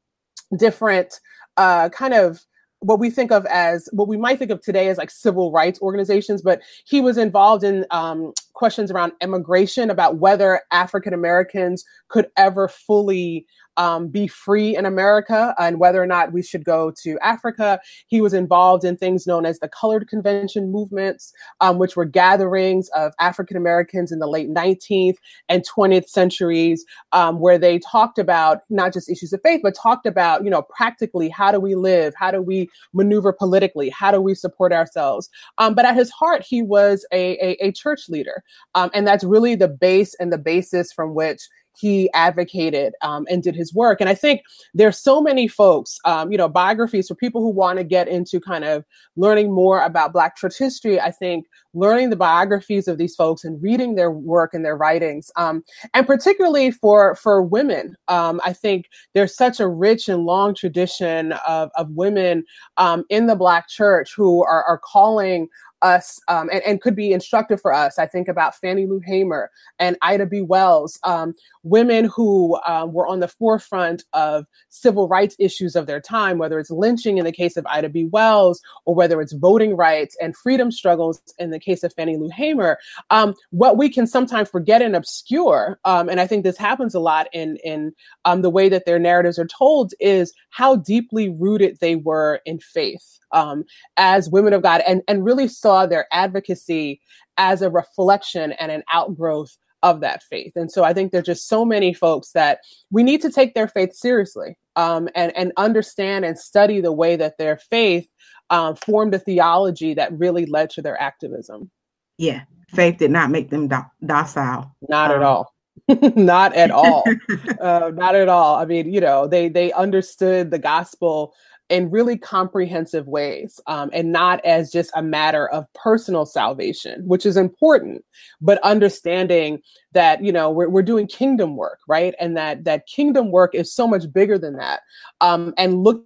different 0.57 1.19
uh, 1.57 1.89
kind 1.89 2.15
of 2.15 2.47
what 2.81 2.99
we 2.99 3.11
think 3.11 3.33
of 3.33 3.45
as 3.47 3.89
what 3.93 4.09
we 4.09 4.17
might 4.17 4.39
think 4.39 4.51
of 4.51 4.61
today 4.61 4.89
as 4.89 4.99
like 4.99 5.11
civil 5.11 5.51
rights 5.51 5.81
organizations, 5.83 6.43
but 6.43 6.61
he 6.85 7.01
was 7.01 7.19
involved 7.19 7.65
in 7.65 7.85
um, 7.91 8.33
questions 8.59 8.91
around 8.91 9.13
immigration, 9.23 9.89
about 9.89 10.19
whether 10.19 10.61
African 10.73 11.15
Americans 11.15 11.85
could 12.09 12.27
ever 12.37 12.69
fully 12.69 13.47
um, 13.79 14.09
be 14.09 14.27
free 14.27 14.77
in 14.77 14.85
America 14.85 15.55
and 15.59 15.79
whether 15.79 16.03
or 16.03 16.07
not 16.07 16.33
we 16.33 16.43
should 16.43 16.65
go 16.65 16.93
to 17.03 17.19
Africa. 17.21 17.81
He 18.09 18.21
was 18.21 18.35
involved 18.35 18.85
in 18.85 18.97
things 18.97 19.27
known 19.27 19.47
as 19.47 19.61
the 19.61 19.69
Colored 19.69 20.09
Convention 20.09 20.73
movements, 20.73 21.33
um, 21.61 21.79
which 21.79 21.97
were 21.97 22.05
gatherings 22.05 22.91
of 22.91 23.13
African 23.21 23.57
Americans 23.57 24.11
in 24.11 24.19
the 24.19 24.27
late 24.27 24.51
19th 24.51 25.17
and 25.49 25.65
20th 25.65 26.09
centuries, 26.09 26.85
um, 27.13 27.39
where 27.39 27.57
they 27.57 27.79
talked 27.79 28.19
about 28.19 28.63
not 28.69 28.93
just 28.93 29.09
issues 29.09 29.33
of 29.33 29.41
faith, 29.43 29.61
but 29.63 29.77
talked 29.77 30.07
about, 30.07 30.43
you 30.45 30.51
know, 30.51 30.63
practically 30.63 31.29
how 31.29 31.53
do 31.53 31.61
we 31.61 31.77
live? 31.77 32.15
How 32.17 32.33
do 32.33 32.43
we 32.43 32.69
maneuver 32.93 33.33
politically? 33.33 33.91
How 33.91 34.11
do 34.11 34.21
we 34.21 34.35
support 34.35 34.73
ourselves? 34.73 35.31
Um, 35.59 35.75
but 35.75 35.85
at 35.85 35.95
his 35.95 36.11
heart, 36.11 36.43
he 36.43 36.63
was 36.63 37.07
a, 37.13 37.35
a, 37.35 37.69
a 37.69 37.73
church 37.73 38.09
leader. 38.09 38.43
Um, 38.75 38.91
and 38.95 39.07
that's 39.07 39.25
really 39.25 39.55
the 39.55 39.69
base 39.69 40.15
and 40.21 40.33
the 40.33 40.39
basis 40.39 40.93
from 40.93 41.15
which 41.15 41.43
he 41.79 42.11
advocated 42.13 42.93
um, 43.03 43.27
and 43.31 43.43
did 43.43 43.55
his 43.55 43.73
work. 43.73 44.01
And 44.01 44.11
I 44.11 44.15
think 44.15 44.43
there's 44.75 44.99
so 44.99 45.21
many 45.21 45.47
folks, 45.47 45.97
um, 46.05 46.33
you 46.33 46.39
know, 46.39 46.49
biographies 46.49 47.07
for 47.09 47.15
people 47.15 47.41
who 47.41 47.51
want 47.51 47.79
to 47.79 47.85
get 47.85 48.09
into 48.09 48.41
kind 48.41 48.65
of 48.65 48.85
learning 49.17 49.53
more 49.53 49.81
about 49.83 50.13
Black 50.13 50.37
church 50.37 50.59
history. 50.59 51.01
I 51.01 51.13
think 51.13 51.47
learning 51.75 52.11
the 52.11 52.17
biographies 52.17 52.89
of 52.89 52.99
these 52.99 53.15
folks 53.15 53.45
and 53.45 53.63
reading 53.63 53.95
their 53.95 54.11
work 54.11 54.55
and 54.55 54.65
their 54.65 54.77
writings, 54.77 55.31
um, 55.37 55.63
and 55.95 56.07
particularly 56.07 56.73
for 56.73 57.15
for 57.15 57.43
women, 57.43 57.95
um, 58.09 58.41
I 58.45 58.53
think 58.53 58.87
there's 59.15 59.37
such 59.37 59.61
a 59.61 59.69
rich 59.69 60.09
and 60.09 60.25
long 60.25 60.55
tradition 60.55 61.33
of 61.47 61.71
of 61.77 61.91
women 61.91 62.45
um, 62.77 63.05
in 63.09 63.27
the 63.27 63.37
Black 63.37 63.69
church 63.69 64.15
who 64.17 64.43
are, 64.43 64.65
are 64.65 64.79
calling 64.79 65.49
us 65.83 66.21
um, 66.29 66.49
and, 66.53 66.63
and, 66.65 66.81
could 66.81 66.97
be 66.97 67.13
instructive 67.13 67.61
for 67.61 67.73
us. 67.73 67.99
I 67.99 68.07
think 68.07 68.29
about 68.29 68.57
Fannie 68.57 68.87
Lou 68.87 69.01
Hamer 69.01 69.51
and 69.79 69.97
Ida 70.03 70.27
B. 70.27 70.41
Wells, 70.41 70.99
um, 71.05 71.35
women 71.63 72.07
who 72.07 72.57
uh, 72.67 72.87
were 72.91 73.07
on 73.07 73.21
the 73.21 73.29
forefront 73.29 74.05
of 74.13 74.47
civil 74.69 75.09
rights 75.09 75.37
issues 75.39 75.77
of 75.77 75.87
their 75.87 76.01
time, 76.01 76.39
whether 76.39 76.59
it's 76.59 76.71
lynching 76.71 77.19
in 77.19 77.25
the 77.25 77.33
case 77.33 77.57
of 77.57 77.67
Ida 77.67 77.89
B. 77.89 78.07
Wells 78.07 78.61
or 78.85 78.95
whether 78.95 79.21
it's 79.21 79.33
voting 79.33 79.77
rights 79.77 80.17
and 80.21 80.37
freedom 80.37 80.71
struggles 80.71 81.21
in 81.39 81.51
the 81.51 81.61
case 81.61 81.83
of 81.83 81.93
Fannie 81.95 82.17
Lou 82.17 82.31
Hamer. 82.31 82.79
Um, 83.11 83.35
what 83.51 83.77
we 83.77 83.89
can 83.89 84.07
sometimes 84.07 84.49
forget 84.49 84.83
and 84.83 84.97
obscure, 84.97 85.79
um, 85.85 86.09
and 86.09 86.21
I 86.21 86.27
think 86.27 86.45
this 86.45 86.57
happens 86.57 86.95
a 86.95 87.01
lot 87.01 87.29
in 87.33 87.57
in 87.65 87.93
um, 88.25 88.43
the 88.43 88.51
way 88.51 88.69
that 88.69 88.85
their 88.87 88.99
narratives 88.99 89.39
are 89.39 89.47
told, 89.47 89.93
is 90.01 90.33
how 90.51 90.77
deeply 90.77 91.29
rooted 91.29 91.79
they 91.81 91.97
were 91.97 92.41
in 92.45 92.59
faith 92.59 93.18
um, 93.33 93.65
as 93.97 94.31
women 94.31 94.53
of 94.53 94.63
God 94.63 94.83
and, 94.87 95.03
and 95.09 95.25
really 95.25 95.49
saw 95.49 95.87
their 95.87 96.07
advocacy 96.13 97.01
as 97.37 97.63
a 97.63 97.71
reflection 97.71 98.53
and 98.53 98.71
an 98.73 98.83
outgrowth 98.93 99.57
of 99.83 100.01
that 100.01 100.23
faith. 100.25 100.53
And 100.57 100.71
so 100.71 100.85
I 100.85 100.93
think 100.93 101.13
there's 101.13 101.27
just 101.27 101.49
so 101.49 101.65
many 101.65 101.95
folks 101.95 102.33
that 102.33 102.61
we 102.91 103.03
need 103.03 103.23
to 103.23 103.31
take 103.31 103.55
their 103.55 103.69
faith 103.69 103.95
seriously 103.95 104.57
um, 104.77 105.09
and, 105.15 105.37
and 105.37 105.53
understand 105.57 106.25
and 106.25 106.39
study 106.39 106.81
the 106.81 106.93
way 106.93 107.17
that 107.17 107.39
their 107.39 107.57
faith 107.57 108.09
um, 108.51 108.77
formed 108.77 109.15
a 109.15 109.19
theology 109.19 109.95
that 109.95 110.17
really 110.19 110.47
led 110.47 110.71
to 110.71 110.83
their 110.83 111.01
activism. 111.01 111.71
Yeah, 112.17 112.43
faith 112.71 112.99
did 112.99 113.11
not 113.11 113.31
make 113.31 113.51
them 113.51 113.69
do- 113.69 113.77
docile. 114.05 114.75
Not 114.89 115.11
um, 115.11 115.17
at 115.17 115.23
all. 115.23 115.55
not 116.17 116.55
at 116.55 116.71
all. 116.71 117.05
uh, 117.61 117.93
not 117.95 118.15
at 118.15 118.29
all. 118.29 118.57
I 118.57 118.65
mean, 118.65 118.93
you 118.93 119.01
know, 119.01 119.27
they 119.27 119.49
they 119.49 119.73
understood 119.73 120.51
the 120.51 120.59
gospel 120.59 121.35
in 121.69 121.91
really 121.91 122.17
comprehensive 122.17 123.07
ways 123.07 123.61
um, 123.67 123.91
and 123.93 124.13
not 124.13 124.45
as 124.45 124.71
just 124.71 124.91
a 124.95 125.03
matter 125.03 125.49
of 125.49 125.67
personal 125.75 126.25
salvation, 126.25 127.03
which 127.07 127.27
is 127.27 127.37
important, 127.37 128.05
but 128.41 128.63
understanding 128.63 129.61
that 129.93 130.23
you 130.23 130.33
know 130.33 130.51
we're, 130.51 130.69
we're 130.69 130.83
doing 130.83 131.07
kingdom 131.07 131.57
work 131.57 131.79
right? 131.89 132.15
And 132.21 132.37
that 132.37 132.65
that 132.65 132.87
kingdom 132.87 133.31
work 133.33 133.55
is 133.55 133.73
so 133.73 133.89
much 133.89 134.13
bigger 134.13 134.39
than 134.39 134.57
that 134.57 134.81
um, 135.21 135.55
and 135.57 135.83
look 135.83 136.05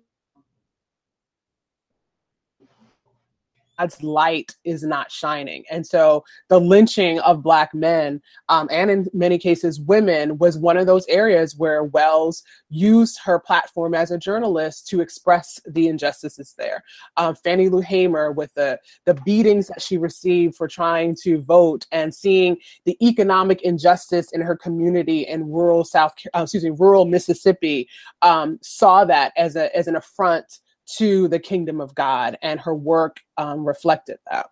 God's 3.78 4.02
light 4.02 4.54
is 4.64 4.82
not 4.82 5.10
shining. 5.10 5.64
And 5.70 5.86
so 5.86 6.24
the 6.48 6.60
lynching 6.60 7.18
of 7.20 7.42
Black 7.42 7.74
men, 7.74 8.20
um, 8.48 8.68
and 8.70 8.90
in 8.90 9.06
many 9.12 9.38
cases 9.38 9.80
women, 9.80 10.38
was 10.38 10.58
one 10.58 10.76
of 10.76 10.86
those 10.86 11.06
areas 11.08 11.56
where 11.56 11.84
Wells 11.84 12.42
used 12.68 13.18
her 13.24 13.38
platform 13.38 13.94
as 13.94 14.10
a 14.10 14.18
journalist 14.18 14.88
to 14.88 15.00
express 15.00 15.60
the 15.66 15.88
injustices 15.88 16.54
there. 16.56 16.82
Um, 17.16 17.34
Fannie 17.34 17.68
Lou 17.68 17.80
Hamer, 17.80 18.32
with 18.32 18.52
the, 18.54 18.78
the 19.04 19.14
beatings 19.14 19.68
that 19.68 19.82
she 19.82 19.98
received 19.98 20.56
for 20.56 20.68
trying 20.68 21.16
to 21.22 21.40
vote 21.40 21.86
and 21.92 22.14
seeing 22.14 22.56
the 22.84 22.96
economic 23.06 23.62
injustice 23.62 24.32
in 24.32 24.40
her 24.40 24.56
community 24.56 25.22
in 25.22 25.48
rural 25.50 25.84
South, 25.84 26.12
uh, 26.34 26.42
excuse 26.42 26.64
me, 26.64 26.70
rural 26.70 27.04
Mississippi, 27.04 27.88
um, 28.22 28.58
saw 28.62 29.04
that 29.04 29.32
as, 29.36 29.56
a, 29.56 29.74
as 29.76 29.86
an 29.88 29.96
affront 29.96 30.60
to 30.96 31.28
the 31.28 31.38
kingdom 31.38 31.80
of 31.80 31.94
God, 31.94 32.36
and 32.42 32.60
her 32.60 32.74
work 32.74 33.20
um, 33.38 33.64
reflected 33.64 34.18
that. 34.30 34.46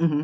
Mm-hmm 0.00 0.22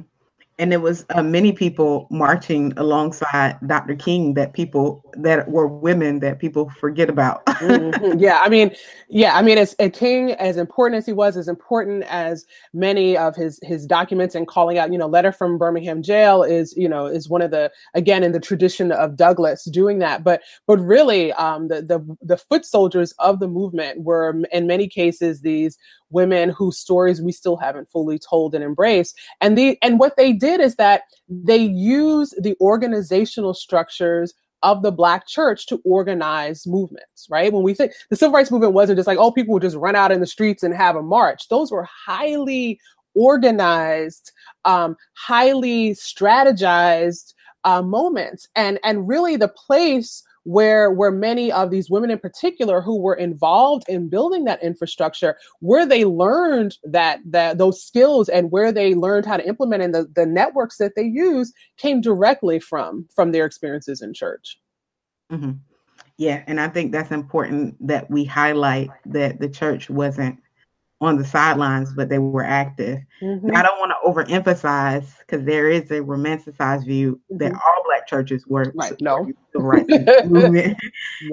and 0.58 0.72
there 0.72 0.80
was 0.80 1.04
uh, 1.10 1.22
many 1.22 1.52
people 1.52 2.06
marching 2.10 2.72
alongside 2.78 3.58
Dr. 3.66 3.94
King 3.94 4.34
that 4.34 4.54
people 4.54 5.02
that 5.18 5.50
were 5.50 5.66
women 5.66 6.20
that 6.20 6.38
people 6.38 6.70
forget 6.70 7.10
about. 7.10 7.44
mm-hmm. 7.46 8.18
Yeah, 8.18 8.40
I 8.42 8.48
mean, 8.48 8.74
yeah, 9.08 9.36
I 9.36 9.42
mean, 9.42 9.58
as 9.58 9.76
a 9.78 9.90
King, 9.90 10.32
as 10.32 10.56
important 10.56 10.98
as 10.98 11.06
he 11.06 11.12
was, 11.12 11.36
as 11.36 11.48
important 11.48 12.04
as 12.04 12.46
many 12.72 13.16
of 13.16 13.36
his 13.36 13.60
his 13.62 13.86
documents 13.86 14.34
and 14.34 14.48
calling 14.48 14.78
out, 14.78 14.92
you 14.92 14.98
know, 14.98 15.06
letter 15.06 15.32
from 15.32 15.58
Birmingham 15.58 16.02
jail 16.02 16.42
is, 16.42 16.74
you 16.76 16.88
know, 16.88 17.06
is 17.06 17.28
one 17.28 17.42
of 17.42 17.50
the 17.50 17.70
again 17.94 18.22
in 18.22 18.32
the 18.32 18.40
tradition 18.40 18.92
of 18.92 19.16
Douglass 19.16 19.64
doing 19.64 19.98
that. 19.98 20.24
But 20.24 20.42
but 20.66 20.78
really, 20.78 21.32
um, 21.34 21.68
the 21.68 21.82
the 21.82 22.16
the 22.22 22.38
foot 22.38 22.64
soldiers 22.64 23.12
of 23.18 23.40
the 23.40 23.48
movement 23.48 24.02
were 24.02 24.42
in 24.52 24.66
many 24.66 24.88
cases 24.88 25.42
these 25.42 25.76
women 26.10 26.50
whose 26.50 26.78
stories 26.78 27.22
we 27.22 27.32
still 27.32 27.56
haven't 27.56 27.90
fully 27.90 28.18
told 28.18 28.54
and 28.54 28.64
embraced. 28.64 29.18
And 29.40 29.56
the 29.56 29.78
and 29.82 29.98
what 29.98 30.16
they 30.16 30.32
did 30.32 30.60
is 30.60 30.76
that 30.76 31.02
they 31.28 31.58
use 31.58 32.34
the 32.40 32.56
organizational 32.60 33.54
structures 33.54 34.34
of 34.62 34.82
the 34.82 34.92
black 34.92 35.26
church 35.26 35.66
to 35.66 35.80
organize 35.84 36.66
movements, 36.66 37.26
right? 37.30 37.52
When 37.52 37.62
we 37.62 37.74
think 37.74 37.92
the 38.10 38.16
civil 38.16 38.34
rights 38.34 38.50
movement 38.50 38.72
wasn't 38.72 38.98
just 38.98 39.06
like, 39.06 39.18
oh, 39.18 39.30
people 39.30 39.52
would 39.54 39.62
just 39.62 39.76
run 39.76 39.96
out 39.96 40.12
in 40.12 40.20
the 40.20 40.26
streets 40.26 40.62
and 40.62 40.74
have 40.74 40.96
a 40.96 41.02
march. 41.02 41.48
Those 41.48 41.70
were 41.70 41.84
highly 41.84 42.80
organized, 43.14 44.32
um, 44.64 44.96
highly 45.14 45.90
strategized 45.90 47.34
uh, 47.64 47.82
moments. 47.82 48.48
And 48.56 48.78
and 48.82 49.08
really 49.08 49.36
the 49.36 49.48
place 49.48 50.22
where 50.46 50.92
where 50.92 51.10
many 51.10 51.50
of 51.50 51.72
these 51.72 51.90
women 51.90 52.08
in 52.08 52.20
particular 52.20 52.80
who 52.80 52.96
were 52.96 53.16
involved 53.16 53.84
in 53.88 54.08
building 54.08 54.44
that 54.44 54.62
infrastructure 54.62 55.36
where 55.58 55.84
they 55.84 56.04
learned 56.04 56.78
that 56.84 57.18
that 57.26 57.58
those 57.58 57.82
skills 57.82 58.28
and 58.28 58.52
where 58.52 58.70
they 58.70 58.94
learned 58.94 59.26
how 59.26 59.36
to 59.36 59.46
implement 59.46 59.82
in 59.82 59.90
the, 59.90 60.06
the 60.14 60.24
networks 60.24 60.76
that 60.78 60.94
they 60.94 61.02
use 61.02 61.52
came 61.78 62.00
directly 62.00 62.60
from 62.60 63.08
from 63.12 63.32
their 63.32 63.44
experiences 63.44 64.02
in 64.02 64.14
church 64.14 64.60
mm-hmm. 65.32 65.50
yeah 66.16 66.44
and 66.46 66.60
i 66.60 66.68
think 66.68 66.92
that's 66.92 67.10
important 67.10 67.74
that 67.84 68.08
we 68.08 68.24
highlight 68.24 68.88
that 69.04 69.40
the 69.40 69.48
church 69.48 69.90
wasn't 69.90 70.38
on 71.00 71.18
the 71.18 71.24
sidelines, 71.24 71.92
but 71.92 72.08
they 72.08 72.18
were 72.18 72.42
active. 72.42 72.98
Mm-hmm. 73.20 73.54
I 73.54 73.62
don't 73.62 73.78
want 73.78 73.92
to 73.92 74.10
overemphasize 74.10 75.18
because 75.18 75.44
there 75.44 75.68
is 75.68 75.90
a 75.90 76.00
romanticized 76.00 76.86
view 76.86 77.20
mm-hmm. 77.30 77.36
that 77.38 77.52
all 77.52 77.82
black 77.84 77.95
churches 78.06 78.46
were 78.46 78.72
right. 78.74 78.94
No, 79.00 79.30
right 79.54 79.86
movement, 80.26 80.78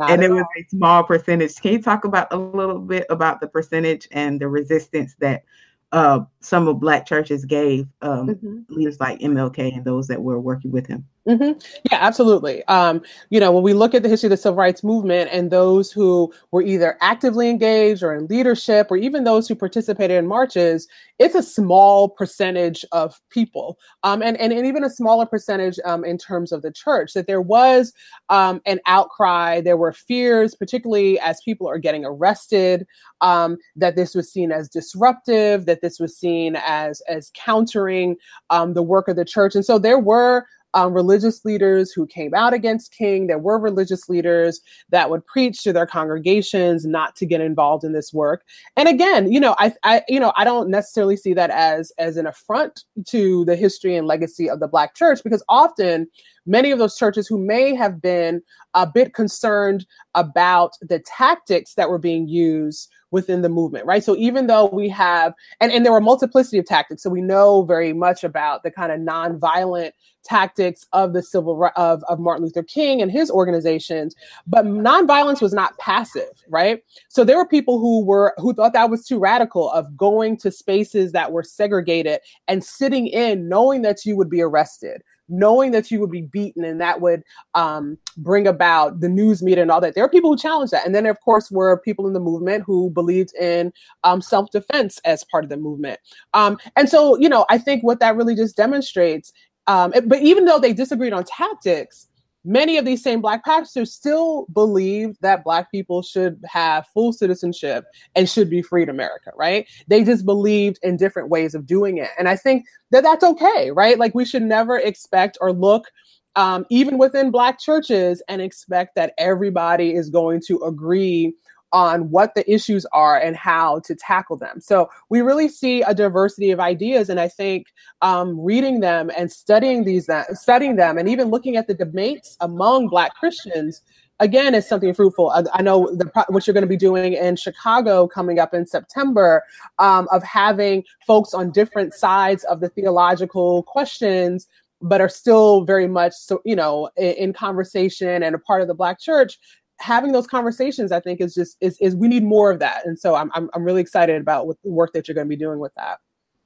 and 0.08 0.24
it 0.24 0.32
was 0.32 0.46
a 0.58 0.70
small 0.70 1.04
percentage. 1.04 1.56
Can 1.56 1.74
you 1.74 1.82
talk 1.82 2.06
about 2.06 2.28
a 2.32 2.38
little 2.38 2.80
bit 2.80 3.06
about 3.10 3.42
the 3.42 3.48
percentage 3.48 4.08
and 4.12 4.40
the 4.40 4.48
resistance 4.48 5.16
that 5.20 5.44
uh, 5.92 6.22
some 6.40 6.68
of 6.68 6.80
black 6.80 7.06
churches 7.06 7.46
gave 7.46 7.88
um, 8.02 8.28
mm-hmm. 8.28 8.60
leaders 8.70 9.00
like 9.00 9.20
MLK 9.20 9.76
and 9.76 9.86
those 9.86 10.08
that 10.08 10.22
were 10.22 10.40
working 10.40 10.72
with 10.72 10.88
him? 10.88 11.06
Mm-hmm. 11.28 11.58
Yeah, 11.90 12.00
absolutely. 12.02 12.66
Um, 12.66 13.02
you 13.30 13.40
know, 13.40 13.50
when 13.54 13.64
we 13.64 13.74
look 13.74 13.94
at 13.94 14.04
the 14.04 14.10
history 14.10 14.28
of 14.28 14.32
the 14.32 14.38
civil 14.38 14.58
rights 14.58 14.84
movement 14.84 15.30
and 15.32 15.50
those 15.52 15.90
who 15.90 16.34
were 16.52 16.62
either 16.62 16.98
actively 17.00 17.50
engaged 17.50 18.04
or 18.04 18.14
in 18.14 18.28
leadership, 18.28 18.88
or 18.92 18.98
even 18.98 19.24
those 19.24 19.48
who 19.48 19.56
participated 19.56 20.18
in 20.18 20.28
marches, 20.28 20.86
it's 21.20 21.34
a 21.34 21.42
small 21.42 22.10
percentage 22.10 22.84
of 22.92 23.22
people, 23.30 23.80
um, 24.04 24.22
and, 24.22 24.36
and, 24.38 24.52
and 24.52 24.68
even 24.68 24.84
a 24.84 24.90
smaller 24.90 25.26
percentage 25.26 25.80
um, 25.86 26.04
in 26.04 26.18
terms 26.18 26.52
of 26.52 26.62
the 26.62 26.74
church. 26.74 27.14
That 27.14 27.26
there 27.28 27.42
was 27.42 27.94
um, 28.28 28.62
an 28.66 28.82
outcry, 28.86 29.62
there 29.62 29.78
were 29.78 29.94
fears, 29.94 30.56
particularly 30.56 31.20
as 31.22 31.40
people 31.46 31.70
are 31.70 31.78
getting 31.80 32.04
arrested, 32.04 32.86
um, 33.22 33.58
that 33.78 33.96
this 33.96 34.14
was 34.14 34.30
seen 34.30 34.52
as 34.52 34.68
disruptive, 34.68 35.68
that 35.68 35.80
this 35.80 36.02
was 36.02 36.18
seen 36.18 36.58
as 36.66 37.00
as 37.08 37.32
countering 37.34 38.18
um, 38.50 38.74
the 38.74 38.84
work 38.84 39.08
of 39.08 39.16
the 39.16 39.24
church, 39.24 39.56
and 39.56 39.64
so 39.64 39.80
there 39.80 40.00
were 40.00 40.46
um, 40.74 40.94
religious 40.94 41.46
leaders 41.46 41.92
who 41.92 42.08
came 42.08 42.34
out 42.34 42.54
against 42.54 42.94
King. 42.94 43.28
There 43.28 43.40
were 43.40 43.60
religious 43.60 44.10
leaders 44.10 44.62
that 44.90 45.10
would 45.10 45.26
preach 45.26 45.64
to 45.64 45.74
their 45.74 45.86
congregations 45.86 46.86
not 46.86 47.16
to 47.18 47.26
get 47.26 47.42
involved 47.42 47.84
in 47.84 47.94
this 47.94 48.14
work. 48.14 48.44
And 48.76 48.88
again, 48.88 49.32
you 49.32 49.40
know, 49.40 49.56
I, 49.60 49.74
I, 49.84 50.02
you 50.08 50.20
know, 50.20 50.34
I 50.36 50.44
don't 50.44 50.70
necessarily 50.70 51.18
see 51.18 51.34
that 51.34 51.50
as 51.50 51.92
as 51.98 52.18
an 52.18 52.28
affront 52.28 52.84
to 53.08 53.46
the 53.46 53.56
history 53.56 53.96
and 53.96 54.08
legacy 54.08 54.50
of 54.50 54.60
the 54.60 54.68
Black 54.68 54.96
Church 54.96 55.22
because 55.24 55.44
often 55.50 56.08
many 56.46 56.72
of 56.72 56.80
those 56.80 56.98
churches 56.98 57.28
who 57.28 57.38
may 57.38 57.74
have 57.74 58.02
been 58.02 58.42
a 58.74 58.88
bit 58.88 59.14
concerned 59.14 59.86
about 60.16 60.72
the 60.82 61.00
tactics 61.00 61.76
that 61.76 61.90
were 61.90 62.00
being 62.00 62.28
used 62.28 62.90
within 63.14 63.44
the 63.44 63.50
movement, 63.50 63.86
right? 63.86 64.04
So 64.04 64.18
even 64.18 64.48
though 64.48 64.66
we 64.66 64.90
have, 64.90 65.34
and, 65.62 65.72
and 65.72 65.86
there 65.86 65.94
were 65.94 66.02
multiplicity 66.02 66.58
of 66.58 66.66
tactics, 66.66 67.04
so 67.04 67.12
we 67.12 67.22
know 67.22 67.62
very 67.64 67.94
much 67.94 68.24
about 68.24 68.64
the 68.64 68.72
kind 68.72 68.92
of 68.92 69.00
nonviolent 69.00 69.92
tactics 70.24 70.88
of 70.94 71.14
the 71.14 71.22
civil 71.22 71.70
of, 71.76 72.04
of 72.10 72.20
Martin 72.20 72.46
Luther 72.46 72.64
King 72.64 73.04
and 73.04 73.12
his 73.12 73.30
organizations, 73.30 74.16
but 74.48 74.66
nonviolence 74.66 75.42
was 75.42 75.54
not 75.54 75.78
passive, 75.78 76.44
right? 76.50 76.84
So 77.08 77.24
there 77.24 77.38
were 77.38 77.48
people 77.48 77.78
who 77.78 78.04
were 78.04 78.34
who 78.38 78.54
thought 78.54 78.74
that 78.74 78.90
was 78.90 79.06
too 79.06 79.20
radical 79.20 79.70
of 79.72 79.96
going 79.96 80.38
to 80.38 80.52
spaces 80.52 81.12
that 81.12 81.32
were 81.32 81.44
segregated 81.44 82.20
and 82.48 82.64
sitting 82.64 83.08
in 83.08 83.48
knowing 83.48 83.84
that 83.84 84.06
you 84.06 84.18
would 84.18 84.30
be 84.30 84.42
arrested, 84.42 85.04
knowing 85.34 85.72
that 85.72 85.90
you 85.90 86.00
would 86.00 86.12
be 86.12 86.22
beaten 86.22 86.64
and 86.64 86.80
that 86.80 87.02
would 87.02 87.24
um, 87.56 87.98
bring 88.18 88.48
about 88.48 89.00
the 89.00 89.10
news 89.10 89.42
media 89.42 89.62
and 89.62 89.72
all 89.72 89.82
that. 89.82 89.96
There 89.96 90.04
are 90.04 90.10
people 90.10 90.32
who 90.32 90.38
challenge 90.38 90.72
that. 90.72 90.86
And 90.86 90.94
then, 90.94 91.06
of 91.06 91.20
course, 91.22 91.50
were 91.50 91.78
people 91.80 92.08
in 92.08 92.14
the 92.14 92.20
movement 92.20 92.64
who 92.66 92.90
believed 92.92 93.34
in 93.36 93.74
um, 94.04 94.22
self 94.22 94.52
defense 94.52 95.00
as 95.06 95.24
part 95.26 95.44
of 95.44 95.50
the 95.50 95.58
movement. 95.58 96.00
Um, 96.34 96.58
and 96.76 96.88
so, 96.88 97.18
you 97.18 97.28
know, 97.28 97.46
I 97.50 97.58
think 97.58 97.84
what 97.84 98.00
that 98.00 98.16
really 98.16 98.36
just 98.36 98.56
demonstrates, 98.56 99.34
um, 99.68 99.94
but 100.06 100.22
even 100.22 100.46
though 100.46 100.60
they 100.60 100.74
disagreed 100.74 101.14
on 101.14 101.24
tactics, 101.24 102.08
many 102.46 102.78
of 102.78 102.86
these 102.86 103.02
same 103.02 103.22
black 103.22 103.44
pastors 103.46 103.94
still 103.94 104.46
believe 104.54 105.18
that 105.22 105.44
black 105.44 105.72
people 105.72 106.02
should 106.02 106.42
have 106.46 106.88
full 106.94 107.14
citizenship 107.14 107.86
and 108.16 108.30
should 108.30 108.50
be 108.50 108.62
free 108.62 108.84
in 108.84 108.90
america 108.90 109.32
right? 109.36 109.68
They 109.88 110.04
just 110.04 110.26
believed 110.26 110.80
in 110.84 110.98
different 110.98 111.30
ways 111.30 111.56
of 111.56 111.66
doing 111.66 111.98
it. 111.98 112.10
And 112.18 112.28
i 112.30 112.36
think 112.36 112.66
that 112.92 113.04
that's 113.04 113.24
okay 113.24 113.72
right? 113.72 113.98
Like 113.98 114.16
we 114.16 114.26
should 114.26 114.44
never 114.44 114.78
expect 114.78 115.38
or 115.42 115.52
look 115.52 115.88
um, 116.36 116.66
even 116.70 116.98
within 116.98 117.32
black 117.32 117.60
churches 117.60 118.22
and 118.28 118.42
expect 118.42 118.96
that 118.96 119.14
everybody 119.18 119.94
is 119.94 120.10
going 120.10 120.42
to 120.48 120.60
agree 120.64 121.34
on 121.74 122.10
what 122.12 122.36
the 122.36 122.50
issues 122.50 122.86
are 122.94 123.20
and 123.20 123.36
how 123.36 123.80
to 123.80 123.96
tackle 123.96 124.38
them. 124.38 124.62
So 124.62 124.90
we 125.10 125.22
really 125.22 125.50
see 125.50 125.82
a 125.82 125.94
diversity 125.94 126.52
of 126.52 126.60
ideas, 126.60 127.10
and 127.10 127.20
I 127.20 127.28
think 127.28 127.68
um, 128.02 128.40
reading 128.40 128.80
them 128.80 129.12
and 129.18 129.30
studying 129.32 129.84
these, 129.84 130.08
uh, 130.08 130.24
studying 130.34 130.78
them, 130.78 130.98
and 130.98 131.10
even 131.10 131.30
looking 131.30 131.58
at 131.58 131.68
the 131.68 131.74
debates 131.74 132.38
among 132.40 132.88
Black 132.88 133.16
Christians 133.16 133.82
again 134.20 134.54
is 134.56 134.68
something 134.68 134.94
fruitful. 134.94 135.34
I, 135.54 135.62
know 135.62 135.90
the, 135.94 136.10
what 136.30 136.46
you're 136.46 136.54
going 136.54 136.62
to 136.62 136.68
be 136.68 136.78
doing 136.78 137.14
in 137.14 137.36
Chicago 137.36 138.08
coming 138.08 138.40
up 138.40 138.54
in 138.54 138.66
September 138.66 139.44
um, 139.80 140.08
of 140.12 140.24
having 140.24 140.84
folks 141.06 141.34
on 141.34 141.52
different 141.52 141.94
sides 141.94 142.44
of 142.46 142.60
the 142.60 142.70
theological 142.70 143.64
questions 143.64 144.48
but 144.84 145.00
are 145.00 145.10
still 145.10 145.64
very 145.64 145.88
much 145.88 146.12
so 146.14 146.42
you 146.44 146.56
know 146.56 146.90
in, 146.98 147.14
in, 147.14 147.34
conversation 147.34 148.22
and 148.22 148.36
a 148.36 148.40
part 148.40 148.62
of 148.62 148.68
the 148.68 148.74
black 148.74 149.00
church 149.00 149.40
having 149.84 150.14
those 150.14 150.28
conversations, 150.28 150.92
I 150.92 151.00
think, 151.02 151.20
is 151.20 151.34
just 151.36 151.58
is 151.60 151.78
is 151.82 151.96
we 151.96 152.08
need 152.08 152.24
more 152.24 152.52
of 152.52 152.60
that. 152.60 152.86
And 152.86 152.98
so 152.98 153.16
I'm 153.16 153.30
I'm, 153.34 153.50
I'm 153.54 153.64
really 153.64 153.82
excited 153.82 154.20
about 154.20 154.48
what 154.48 154.58
the 154.64 154.72
work 154.72 154.94
that 154.94 155.08
you're 155.08 155.16
going 155.16 155.28
to 155.28 155.30
be 155.30 155.36
doing 155.36 155.60
with 155.60 155.74
that. 155.76 156.00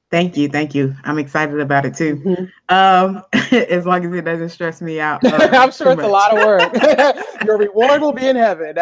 Thank 0.09 0.37
you, 0.37 0.47
thank 0.47 0.73
you. 0.73 0.95
I'm 1.03 1.19
excited 1.19 1.59
about 1.59 1.85
it 1.85 1.93
too. 1.93 2.15
Mm-hmm. 2.15 2.45
Um, 2.73 3.23
as 3.69 3.85
long 3.85 4.05
as 4.05 4.13
it 4.13 4.23
doesn't 4.23 4.49
stress 4.49 4.81
me 4.81 4.99
out. 4.99 5.23
Uh, 5.23 5.49
I'm 5.51 5.71
sure 5.71 5.91
it's 5.91 5.97
much. 5.97 6.05
a 6.05 6.07
lot 6.07 6.35
of 6.35 6.45
work. 6.45 6.73
Your 7.45 7.57
reward 7.57 8.01
will 8.01 8.13
be 8.13 8.25
in 8.25 8.37
heaven. 8.37 8.77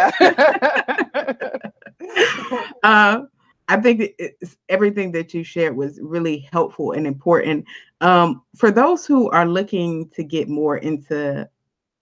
uh, 2.84 3.22
I 3.68 3.78
think 3.82 4.22
everything 4.70 5.12
that 5.14 5.34
you 5.34 5.44
shared 5.44 5.76
was 5.76 6.00
really 6.00 6.48
helpful 6.52 6.92
and 6.92 7.08
important. 7.08 7.66
Um, 8.02 8.44
for 8.56 8.70
those 8.70 9.08
who 9.08 9.32
are 9.32 9.48
looking 9.48 10.10
to 10.10 10.24
get 10.24 10.48
more 10.48 10.78
into 10.78 11.50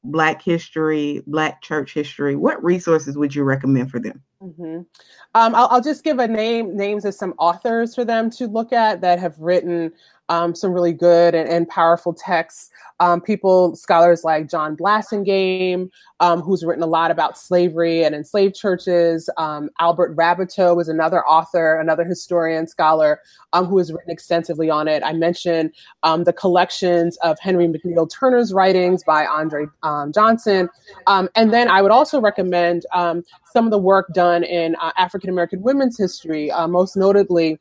Black 0.03 0.41
history, 0.41 1.23
Black 1.27 1.61
church 1.61 1.93
history, 1.93 2.35
what 2.35 2.63
resources 2.63 3.17
would 3.17 3.33
you 3.33 3.43
recommend 3.43 3.89
for 3.89 3.99
them? 3.99 4.21
Mm-hmm. 4.41 4.81
Um, 5.35 5.55
I'll, 5.55 5.67
I'll, 5.67 5.81
just 5.81 6.03
give 6.03 6.19
a 6.19 6.27
name 6.27 6.75
names 6.75 7.05
of 7.05 7.13
some 7.13 7.33
authors 7.37 7.95
for 7.95 8.03
them 8.03 8.29
to 8.31 8.47
look 8.47 8.73
at 8.73 8.99
that 8.99 9.19
have 9.19 9.39
written 9.39 9.93
um, 10.33 10.55
some 10.55 10.71
really 10.71 10.93
good 10.93 11.35
and, 11.35 11.47
and 11.47 11.67
powerful 11.69 12.13
texts. 12.13 12.71
Um, 12.99 13.19
people, 13.19 13.75
scholars 13.75 14.23
like 14.23 14.49
John 14.49 14.77
Blassingame, 14.77 15.89
um, 16.21 16.41
who's 16.41 16.63
written 16.63 16.83
a 16.83 16.87
lot 16.87 17.11
about 17.11 17.37
slavery 17.37 18.03
and 18.03 18.15
enslaved 18.15 18.55
churches. 18.55 19.29
Um, 19.37 19.69
Albert 19.79 20.15
Raboteau 20.15 20.79
is 20.81 20.87
another 20.87 21.25
author, 21.25 21.79
another 21.79 22.05
historian, 22.05 22.65
scholar 22.65 23.19
um, 23.51 23.65
who 23.65 23.77
has 23.77 23.91
written 23.91 24.09
extensively 24.09 24.69
on 24.69 24.87
it. 24.87 25.03
I 25.03 25.11
mentioned 25.13 25.71
um, 26.03 26.23
the 26.23 26.33
collections 26.33 27.17
of 27.17 27.37
Henry 27.39 27.67
McNeal 27.67 28.09
Turner's 28.09 28.53
writings 28.53 29.03
by 29.03 29.25
Andre 29.25 29.65
Johnson. 30.13 30.69
and 31.07 31.53
then 31.53 31.67
I 31.67 31.81
would 31.81 31.91
also 31.91 32.21
recommend 32.21 32.85
some 32.91 33.65
of 33.65 33.71
the 33.71 33.79
work 33.79 34.13
done 34.13 34.43
in 34.43 34.75
uh, 34.75 34.91
African 34.97 35.29
American 35.29 35.61
women's 35.61 35.97
history, 35.97 36.51
uh, 36.51 36.67
most 36.67 36.95
notably 36.95 37.59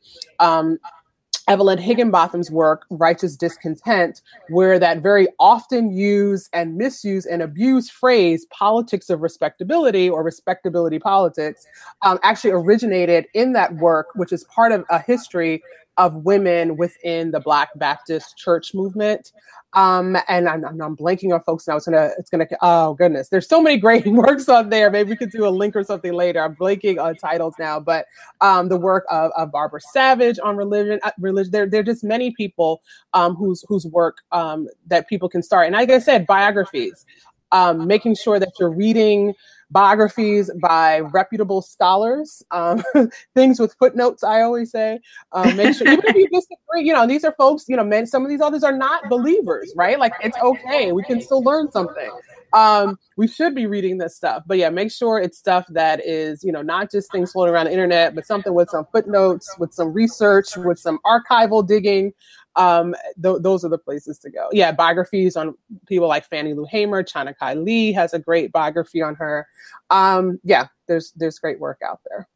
Evelyn 1.47 1.77
Higginbotham's 1.77 2.49
work, 2.49 2.85
Righteous 2.89 3.35
Discontent, 3.35 4.21
where 4.49 4.79
that 4.79 5.01
very 5.01 5.27
often 5.39 5.91
used 5.91 6.49
and 6.53 6.77
misused 6.77 7.27
and 7.27 7.41
abused 7.41 7.91
phrase, 7.91 8.45
politics 8.49 9.09
of 9.09 9.21
respectability 9.21 10.09
or 10.09 10.23
respectability 10.23 10.99
politics, 10.99 11.67
um, 12.03 12.17
actually 12.23 12.51
originated 12.51 13.25
in 13.33 13.53
that 13.53 13.75
work, 13.75 14.07
which 14.15 14.31
is 14.31 14.45
part 14.45 14.71
of 14.71 14.85
a 14.89 14.99
history 14.99 15.61
of 15.97 16.15
women 16.23 16.77
within 16.77 17.31
the 17.31 17.39
Black 17.39 17.69
Baptist 17.75 18.37
church 18.37 18.73
movement. 18.73 19.31
Um, 19.75 20.15
and 20.27 20.47
I'm, 20.47 20.63
I'm, 20.63 20.95
blanking 20.95 21.33
on 21.33 21.41
folks 21.41 21.67
now. 21.67 21.75
It's 21.75 21.85
gonna, 21.85 22.11
it's 22.19 22.29
gonna. 22.29 22.45
Oh 22.61 22.93
goodness, 22.93 23.29
there's 23.29 23.49
so 23.49 23.59
many 23.59 23.77
great 23.77 24.05
works 24.07 24.47
on 24.47 24.69
there. 24.69 24.91
Maybe 24.91 25.09
we 25.09 25.17
could 25.17 25.31
do 25.31 25.47
a 25.47 25.49
link 25.49 25.75
or 25.75 25.83
something 25.83 26.13
later. 26.13 26.43
I'm 26.43 26.55
blanking 26.55 27.01
on 27.01 27.15
titles 27.15 27.55
now, 27.57 27.79
but 27.79 28.05
um, 28.41 28.69
the 28.69 28.77
work 28.77 29.03
of, 29.09 29.31
of 29.35 29.51
Barbara 29.51 29.81
Savage 29.81 30.37
on 30.43 30.57
religion, 30.57 30.99
uh, 31.03 31.11
religion. 31.17 31.51
There, 31.51 31.65
there 31.65 31.79
are 31.79 31.83
just 31.83 32.03
many 32.03 32.31
people 32.31 32.83
um, 33.13 33.33
whose 33.33 33.65
whose 33.67 33.87
work 33.87 34.17
um, 34.31 34.67
that 34.87 35.07
people 35.09 35.27
can 35.27 35.41
start. 35.41 35.65
And 35.65 35.75
like 35.75 35.89
I 35.89 35.97
said, 35.97 36.27
biographies, 36.27 37.03
um, 37.51 37.87
making 37.87 38.15
sure 38.15 38.39
that 38.39 38.51
you're 38.59 38.69
reading 38.69 39.33
biographies 39.73 40.51
by 40.61 40.99
reputable 40.99 41.61
scholars, 41.61 42.43
um, 42.51 42.81
things 43.35 43.59
with 43.59 43.73
footnotes, 43.79 44.23
I 44.23 44.41
always 44.41 44.71
say. 44.71 44.99
Um, 45.31 45.57
make 45.57 45.75
sure, 45.75 45.87
even 45.87 46.05
if 46.05 46.15
you 46.15 46.29
disagree, 46.29 46.87
you 46.87 46.93
know, 46.93 47.05
these 47.07 47.25
are 47.25 47.33
folks, 47.33 47.65
you 47.67 47.75
know, 47.75 47.83
men, 47.83 48.05
some 48.05 48.23
of 48.23 48.29
these 48.29 48.39
others 48.39 48.63
are 48.63 48.77
not 48.77 49.09
believers, 49.09 49.73
right? 49.75 49.99
Like 49.99 50.13
it's 50.23 50.37
okay. 50.37 50.91
We 50.91 51.03
can 51.03 51.19
still 51.19 51.43
learn 51.43 51.71
something. 51.71 52.11
Um, 52.53 52.99
we 53.17 53.27
should 53.27 53.55
be 53.55 53.65
reading 53.65 53.97
this 53.97 54.15
stuff. 54.15 54.43
But 54.45 54.59
yeah, 54.59 54.69
make 54.69 54.91
sure 54.91 55.19
it's 55.19 55.39
stuff 55.39 55.65
that 55.69 56.05
is, 56.05 56.43
you 56.43 56.51
know, 56.51 56.61
not 56.61 56.91
just 56.91 57.11
things 57.11 57.31
floating 57.31 57.53
around 57.53 57.65
the 57.65 57.71
internet, 57.71 58.13
but 58.13 58.27
something 58.27 58.53
with 58.53 58.69
some 58.69 58.85
footnotes, 58.91 59.53
with 59.57 59.73
some 59.73 59.91
research, 59.91 60.55
with 60.55 60.77
some 60.77 60.99
archival 61.03 61.67
digging, 61.67 62.13
um, 62.55 62.95
th- 63.21 63.37
those 63.41 63.65
are 63.65 63.69
the 63.69 63.77
places 63.77 64.19
to 64.19 64.29
go. 64.29 64.49
Yeah, 64.51 64.71
biographies 64.71 65.35
on 65.35 65.55
people 65.87 66.07
like 66.07 66.25
Fannie 66.25 66.53
Lou 66.53 66.65
Hamer, 66.65 67.03
Chana 67.03 67.35
Kai 67.37 67.55
Lee 67.55 67.91
has 67.93 68.13
a 68.13 68.19
great 68.19 68.51
biography 68.51 69.01
on 69.01 69.15
her. 69.15 69.47
Um, 69.89 70.39
yeah, 70.43 70.67
there's 70.87 71.11
there's 71.15 71.39
great 71.39 71.59
work 71.59 71.81
out 71.85 71.99
there. 72.09 72.27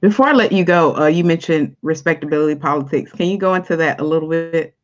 Before 0.00 0.26
I 0.26 0.32
let 0.32 0.52
you 0.52 0.64
go, 0.64 0.96
uh, 0.96 1.06
you 1.06 1.24
mentioned 1.24 1.76
respectability 1.82 2.58
politics. 2.58 3.12
Can 3.12 3.26
you 3.26 3.38
go 3.38 3.54
into 3.54 3.76
that 3.76 4.00
a 4.00 4.04
little 4.04 4.28
bit? 4.28 4.74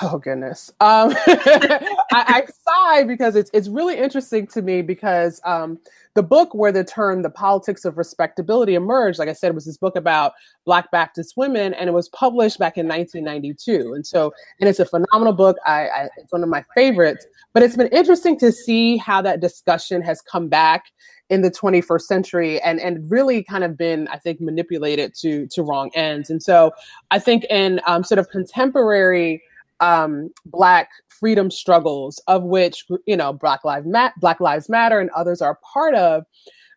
Oh 0.00 0.18
goodness. 0.18 0.70
Um, 0.80 1.14
I, 1.26 1.96
I, 2.12 2.46
sigh 2.46 3.04
because 3.04 3.34
it's 3.34 3.50
it's 3.52 3.68
really 3.68 3.98
interesting 3.98 4.46
to 4.48 4.62
me 4.62 4.80
because 4.80 5.40
um, 5.44 5.78
the 6.14 6.22
book 6.22 6.54
where 6.54 6.70
the 6.70 6.84
term 6.84 7.22
"the 7.22 7.30
politics 7.30 7.84
of 7.84 7.98
respectability" 7.98 8.74
emerged, 8.74 9.18
like 9.18 9.28
I 9.28 9.32
said, 9.32 9.54
was 9.54 9.64
this 9.64 9.76
book 9.76 9.96
about 9.96 10.34
Black 10.64 10.90
Baptist 10.92 11.36
women, 11.36 11.74
and 11.74 11.88
it 11.88 11.92
was 11.92 12.08
published 12.10 12.58
back 12.58 12.78
in 12.78 12.86
1992. 12.86 13.92
And 13.94 14.06
so, 14.06 14.32
and 14.60 14.68
it's 14.68 14.78
a 14.78 14.84
phenomenal 14.84 15.32
book. 15.32 15.56
I, 15.66 15.88
I 15.88 16.08
it's 16.18 16.32
one 16.32 16.44
of 16.44 16.48
my 16.48 16.64
favorites. 16.74 17.26
But 17.52 17.64
it's 17.64 17.76
been 17.76 17.88
interesting 17.88 18.38
to 18.38 18.52
see 18.52 18.98
how 18.98 19.20
that 19.22 19.40
discussion 19.40 20.00
has 20.02 20.20
come 20.20 20.48
back 20.48 20.84
in 21.30 21.42
the 21.42 21.50
21st 21.50 22.02
century 22.02 22.60
and 22.62 22.80
and 22.80 23.10
really 23.10 23.42
kind 23.42 23.62
of 23.62 23.76
been 23.76 24.08
i 24.08 24.16
think 24.16 24.40
manipulated 24.40 25.14
to 25.14 25.46
to 25.48 25.62
wrong 25.62 25.90
ends 25.94 26.30
and 26.30 26.42
so 26.42 26.72
i 27.10 27.18
think 27.18 27.44
in 27.50 27.82
um, 27.86 28.02
sort 28.02 28.18
of 28.18 28.30
contemporary 28.30 29.42
um, 29.80 30.30
black 30.46 30.88
freedom 31.08 31.50
struggles, 31.50 32.20
of 32.26 32.44
which 32.44 32.84
you 33.06 33.16
know 33.16 33.32
Black 33.32 33.64
Lives 33.64 33.86
Matter, 33.86 34.14
Black 34.20 34.40
Lives 34.40 34.68
Matter, 34.68 35.00
and 35.00 35.10
others 35.10 35.40
are 35.40 35.58
part 35.72 35.94
of. 35.94 36.24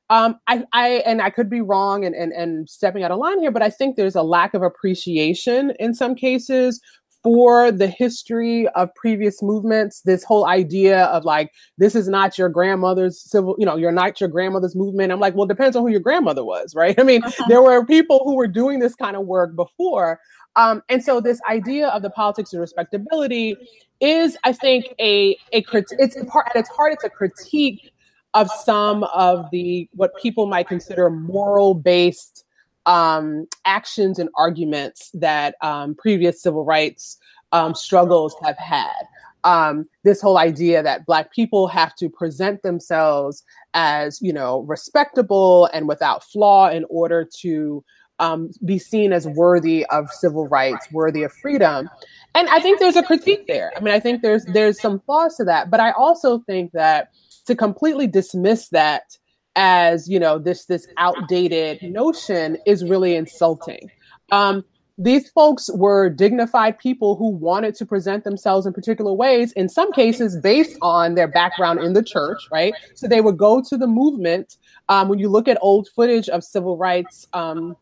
Um, 0.10 0.40
I, 0.48 0.66
I 0.74 0.88
and 1.06 1.22
I 1.22 1.30
could 1.30 1.50
be 1.50 1.62
wrong 1.62 2.04
and, 2.04 2.14
and 2.14 2.34
and 2.34 2.70
stepping 2.70 3.04
out 3.04 3.12
of 3.12 3.20
line 3.20 3.40
here, 3.40 3.52
but 3.52 3.62
I 3.62 3.70
think 3.70 3.96
there's 3.96 4.16
a 4.16 4.24
lack 4.24 4.54
of 4.54 4.62
appreciation 4.62 5.74
in 5.80 5.94
some 5.94 6.16
cases 6.16 6.82
for 7.24 7.72
the 7.72 7.88
history 7.88 8.68
of 8.70 8.94
previous 8.96 9.42
movements 9.44 10.02
this 10.02 10.24
whole 10.24 10.48
idea 10.48 11.06
of 11.06 11.24
like 11.24 11.52
this 11.78 11.96
is 11.96 12.08
not 12.08 12.38
your 12.38 12.50
grandmother's 12.50 13.22
civil 13.22 13.56
you 13.60 13.66
know 13.66 13.76
you're 13.76 13.92
not 13.92 14.20
your 14.20 14.30
grandmother's 14.30 14.76
movement. 14.76 15.12
I'm 15.12 15.20
like 15.20 15.36
well 15.36 15.46
it 15.46 15.50
depends 15.50 15.76
on 15.76 15.84
who 15.84 15.90
your 15.90 16.00
grandmother 16.00 16.44
was 16.44 16.76
right? 16.76 17.00
I 17.00 17.04
mean 17.04 17.24
uh-huh. 17.24 17.46
there 17.48 17.62
were 17.62 17.86
people 17.86 18.22
who 18.26 18.36
were 18.36 18.48
doing 18.48 18.80
this 18.80 18.96
kind 18.96 19.16
of 19.16 19.26
work 19.26 19.56
before. 19.56 20.20
Um, 20.56 20.84
and 20.90 21.04
so 21.04 21.22
this 21.22 21.40
idea 21.50 21.88
of 21.88 22.02
the 22.02 22.10
politics 22.10 22.54
of 22.54 22.60
respectability 22.60 23.56
is, 24.02 24.38
I 24.44 24.52
think, 24.52 24.94
a 25.00 25.38
a 25.54 25.62
crit- 25.62 25.94
it's 25.98 26.18
part 26.26 26.48
at 26.50 26.56
its 26.58 26.70
heart, 26.70 26.94
it's 26.94 27.04
a 27.04 27.10
critique 27.10 27.92
of 28.34 28.50
some 28.50 29.04
of 29.06 29.46
the 29.52 29.90
what 29.94 30.12
people 30.22 30.48
might 30.48 30.68
consider 30.68 31.10
moral 31.10 31.74
based 31.74 32.46
um, 32.86 33.48
actions 33.66 34.20
and 34.20 34.30
arguments 34.36 35.12
that 35.14 35.56
um, 35.62 35.96
previous 35.96 36.42
civil 36.42 36.66
rights 36.66 37.18
um, 37.52 37.76
struggles 37.76 38.36
have 38.44 38.58
had. 38.58 39.04
Um, 39.44 39.88
this 40.04 40.22
whole 40.22 40.38
idea 40.38 40.84
that 40.84 41.06
Black 41.06 41.34
people 41.34 41.68
have 41.68 41.96
to 41.96 42.10
present 42.10 42.62
themselves 42.62 43.44
as, 43.74 44.22
you 44.22 44.32
know, 44.32 44.60
respectable 44.62 45.68
and 45.74 45.88
without 45.88 46.24
flaw 46.24 46.70
in 46.70 46.86
order 46.90 47.28
to 47.40 47.84
um, 48.20 48.52
be 48.64 48.78
seen 48.78 49.12
as 49.12 49.28
worthy 49.28 49.84
of 49.88 50.10
civil 50.12 50.48
rights, 50.48 50.88
worthy 50.92 51.24
of 51.24 51.34
freedom. 51.34 51.90
And 52.36 52.48
I 52.50 52.60
think 52.60 52.80
there's 52.80 52.96
a 52.96 53.04
critique 53.04 53.48
there. 53.48 53.72
I 53.76 53.80
mean, 53.80 53.94
I 53.94 54.00
think 54.00 54.22
there's 54.22 54.46
there's 54.46 54.80
some 54.80 55.00
flaws 55.00 55.36
to 55.38 55.44
that, 55.46 55.72
but 55.72 55.80
I 55.80 55.92
also 55.92 56.38
think 56.40 56.72
that 56.74 57.10
to 57.48 57.56
completely 57.56 58.06
dismiss 58.06 58.70
that 58.70 59.18
as 59.56 60.10
you 60.10 60.20
know 60.20 60.40
this 60.40 60.66
this 60.66 60.88
outdated 60.98 61.82
notion 61.84 62.58
is 62.66 62.84
really 62.84 63.16
insulting. 63.16 63.90
Um, 64.32 64.64
these 64.98 65.30
folks 65.32 65.70
were 65.74 66.10
dignified 66.10 66.78
people 66.78 67.16
who 67.16 67.30
wanted 67.30 67.74
to 67.76 67.86
present 67.86 68.24
themselves 68.24 68.66
in 68.68 68.74
particular 68.74 69.12
ways, 69.12 69.52
in 69.54 69.68
some 69.68 69.92
cases 69.92 70.38
based 70.38 70.78
on 70.82 71.16
their 71.16 71.28
background 71.28 71.80
in 71.80 71.94
the 71.94 72.04
church, 72.04 72.38
right? 72.52 72.74
So 72.94 73.08
they 73.08 73.22
would 73.22 73.38
go 73.38 73.64
to 73.68 73.78
the 73.78 73.88
movement. 73.88 74.58
Um, 74.90 75.10
when 75.10 75.18
you 75.18 75.30
look 75.30 75.48
at 75.48 75.58
old 75.62 75.88
footage 75.96 76.30
of 76.30 76.44
civil 76.44 76.78
rights 76.78 77.28
um, 77.34 77.76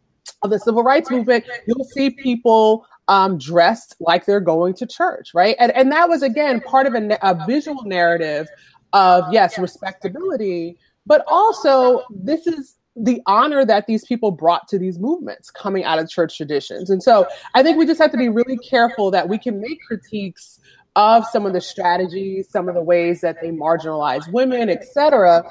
of 0.43 0.49
the 0.49 0.59
civil 0.59 0.83
rights 0.83 1.11
movement, 1.11 1.45
you'll 1.67 1.83
see 1.85 2.09
people 2.11 2.85
um, 3.09 3.37
dressed 3.37 3.95
like 3.99 4.25
they're 4.25 4.39
going 4.39 4.75
to 4.75 4.85
church, 4.85 5.31
right? 5.33 5.55
And, 5.59 5.71
and 5.73 5.91
that 5.91 6.07
was, 6.07 6.21
again, 6.21 6.61
part 6.61 6.85
of 6.85 6.93
a, 6.93 7.17
a 7.21 7.45
visual 7.45 7.83
narrative 7.83 8.47
of, 8.93 9.25
yes, 9.31 9.57
respectability, 9.59 10.77
but 11.09 11.25
also 11.27 12.03
this 12.09 12.47
is 12.47 12.77
the 12.95 13.21
honor 13.25 13.65
that 13.65 13.87
these 13.87 14.05
people 14.05 14.31
brought 14.31 14.67
to 14.67 14.77
these 14.77 14.99
movements 14.99 15.49
coming 15.49 15.83
out 15.83 15.99
of 15.99 16.09
church 16.09 16.37
traditions. 16.37 16.89
And 16.89 17.01
so 17.01 17.27
I 17.55 17.63
think 17.63 17.77
we 17.77 17.85
just 17.85 17.99
have 17.99 18.11
to 18.11 18.17
be 18.17 18.29
really 18.29 18.57
careful 18.57 19.09
that 19.11 19.27
we 19.27 19.37
can 19.37 19.59
make 19.59 19.81
critiques 19.85 20.59
of 20.95 21.25
some 21.25 21.45
of 21.45 21.53
the 21.53 21.61
strategies, 21.61 22.49
some 22.49 22.67
of 22.69 22.75
the 22.75 22.81
ways 22.81 23.21
that 23.21 23.37
they 23.41 23.49
marginalize 23.49 24.31
women, 24.31 24.69
et 24.69 24.83
cetera, 24.85 25.43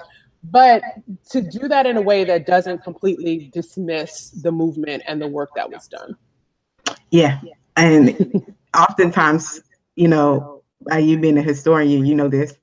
but 0.45 0.83
to 1.31 1.41
do 1.41 1.69
that 1.69 1.87
in 1.87 1.97
a 1.97 2.03
way 2.03 2.23
that 2.25 2.47
doesn't 2.47 2.85
completely 2.85 3.51
dismiss 3.53 4.31
the 4.31 4.53
movement 4.53 5.03
and 5.07 5.21
the 5.21 5.29
work 5.29 5.51
that 5.57 5.71
was 5.71 5.89
done. 5.89 6.15
Yeah. 7.11 7.41
And 7.77 8.45
oftentimes, 8.77 9.63
you 9.97 10.09
know, 10.09 10.63
you 10.97 11.19
being 11.19 11.39
a 11.39 11.43
historian, 11.43 12.07
you 12.07 12.15
know 12.15 12.29
this, 12.29 12.55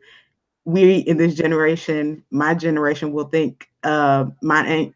we 0.66 0.98
in 0.98 1.18
this 1.18 1.36
generation, 1.36 2.24
my 2.32 2.54
generation 2.54 3.12
will 3.12 3.26
think 3.26 3.70
uh, 3.84 4.26
my 4.42 4.66
aunt 4.66 4.96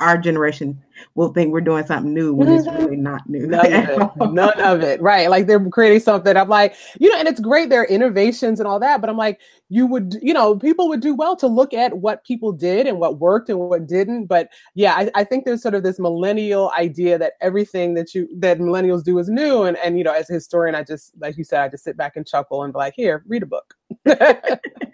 our 0.00 0.18
generation 0.18 0.82
will 1.14 1.32
think 1.32 1.52
we're 1.52 1.60
doing 1.62 1.84
something 1.86 2.12
new 2.12 2.34
when 2.34 2.48
it's 2.48 2.66
mm-hmm. 2.66 2.84
really 2.84 2.96
not 2.96 3.26
new. 3.28 3.46
None 3.46 3.72
of 3.72 3.88
it. 3.88 4.32
None 4.32 4.60
of 4.60 4.82
it. 4.82 5.00
Right. 5.00 5.30
Like 5.30 5.46
they're 5.46 5.70
creating 5.70 6.00
something. 6.00 6.36
I'm 6.36 6.50
like, 6.50 6.74
you 6.98 7.10
know, 7.10 7.18
and 7.18 7.26
it's 7.26 7.40
great, 7.40 7.70
there 7.70 7.80
are 7.80 7.86
innovations 7.86 8.60
and 8.60 8.66
all 8.66 8.78
that. 8.80 9.00
But 9.00 9.08
I'm 9.08 9.16
like, 9.16 9.40
you 9.70 9.86
would, 9.86 10.16
you 10.20 10.34
know, 10.34 10.56
people 10.56 10.88
would 10.88 11.00
do 11.00 11.14
well 11.14 11.34
to 11.36 11.46
look 11.46 11.72
at 11.72 11.98
what 11.98 12.24
people 12.24 12.52
did 12.52 12.86
and 12.86 12.98
what 12.98 13.18
worked 13.18 13.48
and 13.48 13.58
what 13.58 13.86
didn't. 13.86 14.26
But 14.26 14.50
yeah, 14.74 14.94
I, 14.94 15.10
I 15.14 15.24
think 15.24 15.46
there's 15.46 15.62
sort 15.62 15.74
of 15.74 15.82
this 15.82 15.98
millennial 15.98 16.70
idea 16.76 17.16
that 17.18 17.32
everything 17.40 17.94
that 17.94 18.14
you 18.14 18.28
that 18.36 18.58
millennials 18.58 19.02
do 19.02 19.18
is 19.18 19.30
new. 19.30 19.62
And 19.62 19.78
and 19.78 19.96
you 19.96 20.04
know, 20.04 20.12
as 20.12 20.28
a 20.28 20.34
historian, 20.34 20.74
I 20.74 20.82
just 20.82 21.12
like 21.20 21.38
you 21.38 21.44
said, 21.44 21.62
I 21.62 21.68
just 21.68 21.84
sit 21.84 21.96
back 21.96 22.16
and 22.16 22.26
chuckle 22.26 22.62
and 22.64 22.72
be 22.72 22.78
like, 22.78 22.94
here, 22.94 23.24
read 23.26 23.42
a 23.42 23.46
book. 23.46 23.74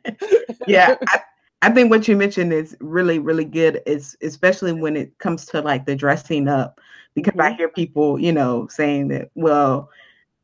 yeah. 0.66 0.96
I, 1.08 1.20
I 1.62 1.70
think 1.70 1.90
what 1.90 2.08
you 2.08 2.16
mentioned 2.16 2.52
is 2.52 2.76
really, 2.80 3.20
really 3.20 3.44
good, 3.44 3.82
is 3.86 4.16
especially 4.20 4.72
when 4.72 4.96
it 4.96 5.16
comes 5.18 5.46
to 5.46 5.60
like 5.60 5.86
the 5.86 5.94
dressing 5.94 6.48
up, 6.48 6.80
because 7.14 7.34
mm-hmm. 7.34 7.52
I 7.52 7.56
hear 7.56 7.68
people, 7.68 8.18
you 8.18 8.32
know, 8.32 8.66
saying 8.68 9.08
that, 9.08 9.30
well, 9.34 9.88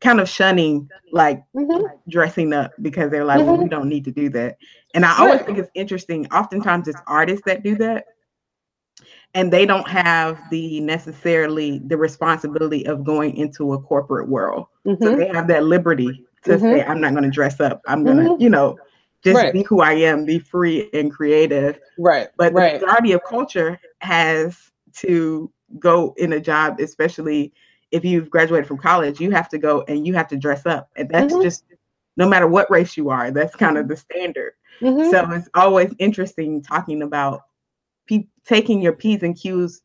kind 0.01 0.21
of 0.21 0.29
shunning 0.29 0.89
like 1.13 1.43
mm-hmm. 1.55 1.87
dressing 2.09 2.53
up 2.53 2.73
because 2.81 3.11
they're 3.11 3.25
like, 3.25 3.41
mm-hmm. 3.41 3.49
well, 3.49 3.57
we 3.57 3.69
don't 3.69 3.89
need 3.89 4.05
to 4.05 4.13
do 4.13 4.29
that. 4.31 4.59
And 4.95 5.05
I 5.05 5.19
always 5.19 5.43
think 5.43 5.59
it's 5.59 5.71
interesting. 5.75 6.27
Oftentimes 6.29 6.89
it's 6.89 7.01
artists 7.07 7.43
that 7.47 7.63
do 7.63 7.75
that. 7.77 8.05
And 9.35 9.53
they 9.53 9.67
don't 9.67 9.89
have 9.89 10.41
the 10.51 10.81
necessarily 10.81 11.81
the 11.85 11.97
responsibility 11.97 12.87
of 12.87 13.05
going 13.05 13.37
into 13.37 13.75
a 13.75 13.81
corporate 13.81 14.29
world. 14.29 14.67
So 14.87 14.95
mm-hmm. 14.95 15.19
they 15.19 15.29
have 15.29 15.49
that 15.49 15.65
liberty 15.65 16.25
to 16.45 16.59
say, 16.59 16.81
mm-hmm. 16.81 16.91
I'm 16.91 17.01
not 17.01 17.13
going 17.13 17.25
to 17.25 17.31
dress 17.31 17.61
up. 17.61 17.83
I'm 17.87 18.05
going 18.05 18.17
to, 18.19 18.23
mm-hmm. 18.23 18.43
you 18.43 18.49
know, 18.49 18.79
just 19.25 19.37
right. 19.37 19.53
be 19.53 19.63
who 19.63 19.81
I 19.81 19.95
am, 19.95 20.25
be 20.25 20.39
free 20.39 20.89
and 20.93 21.13
creative. 21.13 21.79
Right. 21.99 22.29
But 22.37 22.55
the 22.55 22.61
right. 22.61 22.81
majority 22.81 23.13
of 23.13 23.23
culture 23.25 23.79
has 24.01 24.57
to 24.97 25.51
go 25.79 26.15
in 26.17 26.33
a 26.33 26.41
job, 26.41 26.81
especially 26.81 27.53
if 27.91 28.05
you've 28.05 28.31
graduated 28.31 28.67
from 28.67 28.79
college, 28.79 29.21
you 29.21 29.31
have 29.31 29.49
to 29.49 29.59
go 29.59 29.85
and 29.89 30.07
you 30.07 30.15
have 30.15 30.29
to 30.29 30.37
dress 30.37 30.67
up. 30.67 30.91
And 30.97 31.09
that's 31.09 31.33
mm-hmm. 31.33 31.43
just 31.43 31.65
no 32.17 32.29
matter 32.29 32.47
what 32.47 32.71
race 32.71 32.97
you 32.97 33.11
are, 33.11 33.31
that's 33.31 33.57
kind 33.57 33.79
of 33.79 33.89
the 33.89 33.97
standard. 33.97 34.53
Mm-hmm. 34.81 35.11
So 35.11 35.31
it's 35.33 35.49
always 35.55 35.93
interesting 35.99 36.63
talking 36.63 37.03
about 37.03 37.43
pe- 38.09 38.29
taking 38.45 38.81
your 38.81 38.93
P's 38.93 39.23
and 39.23 39.37
Q's 39.37 39.83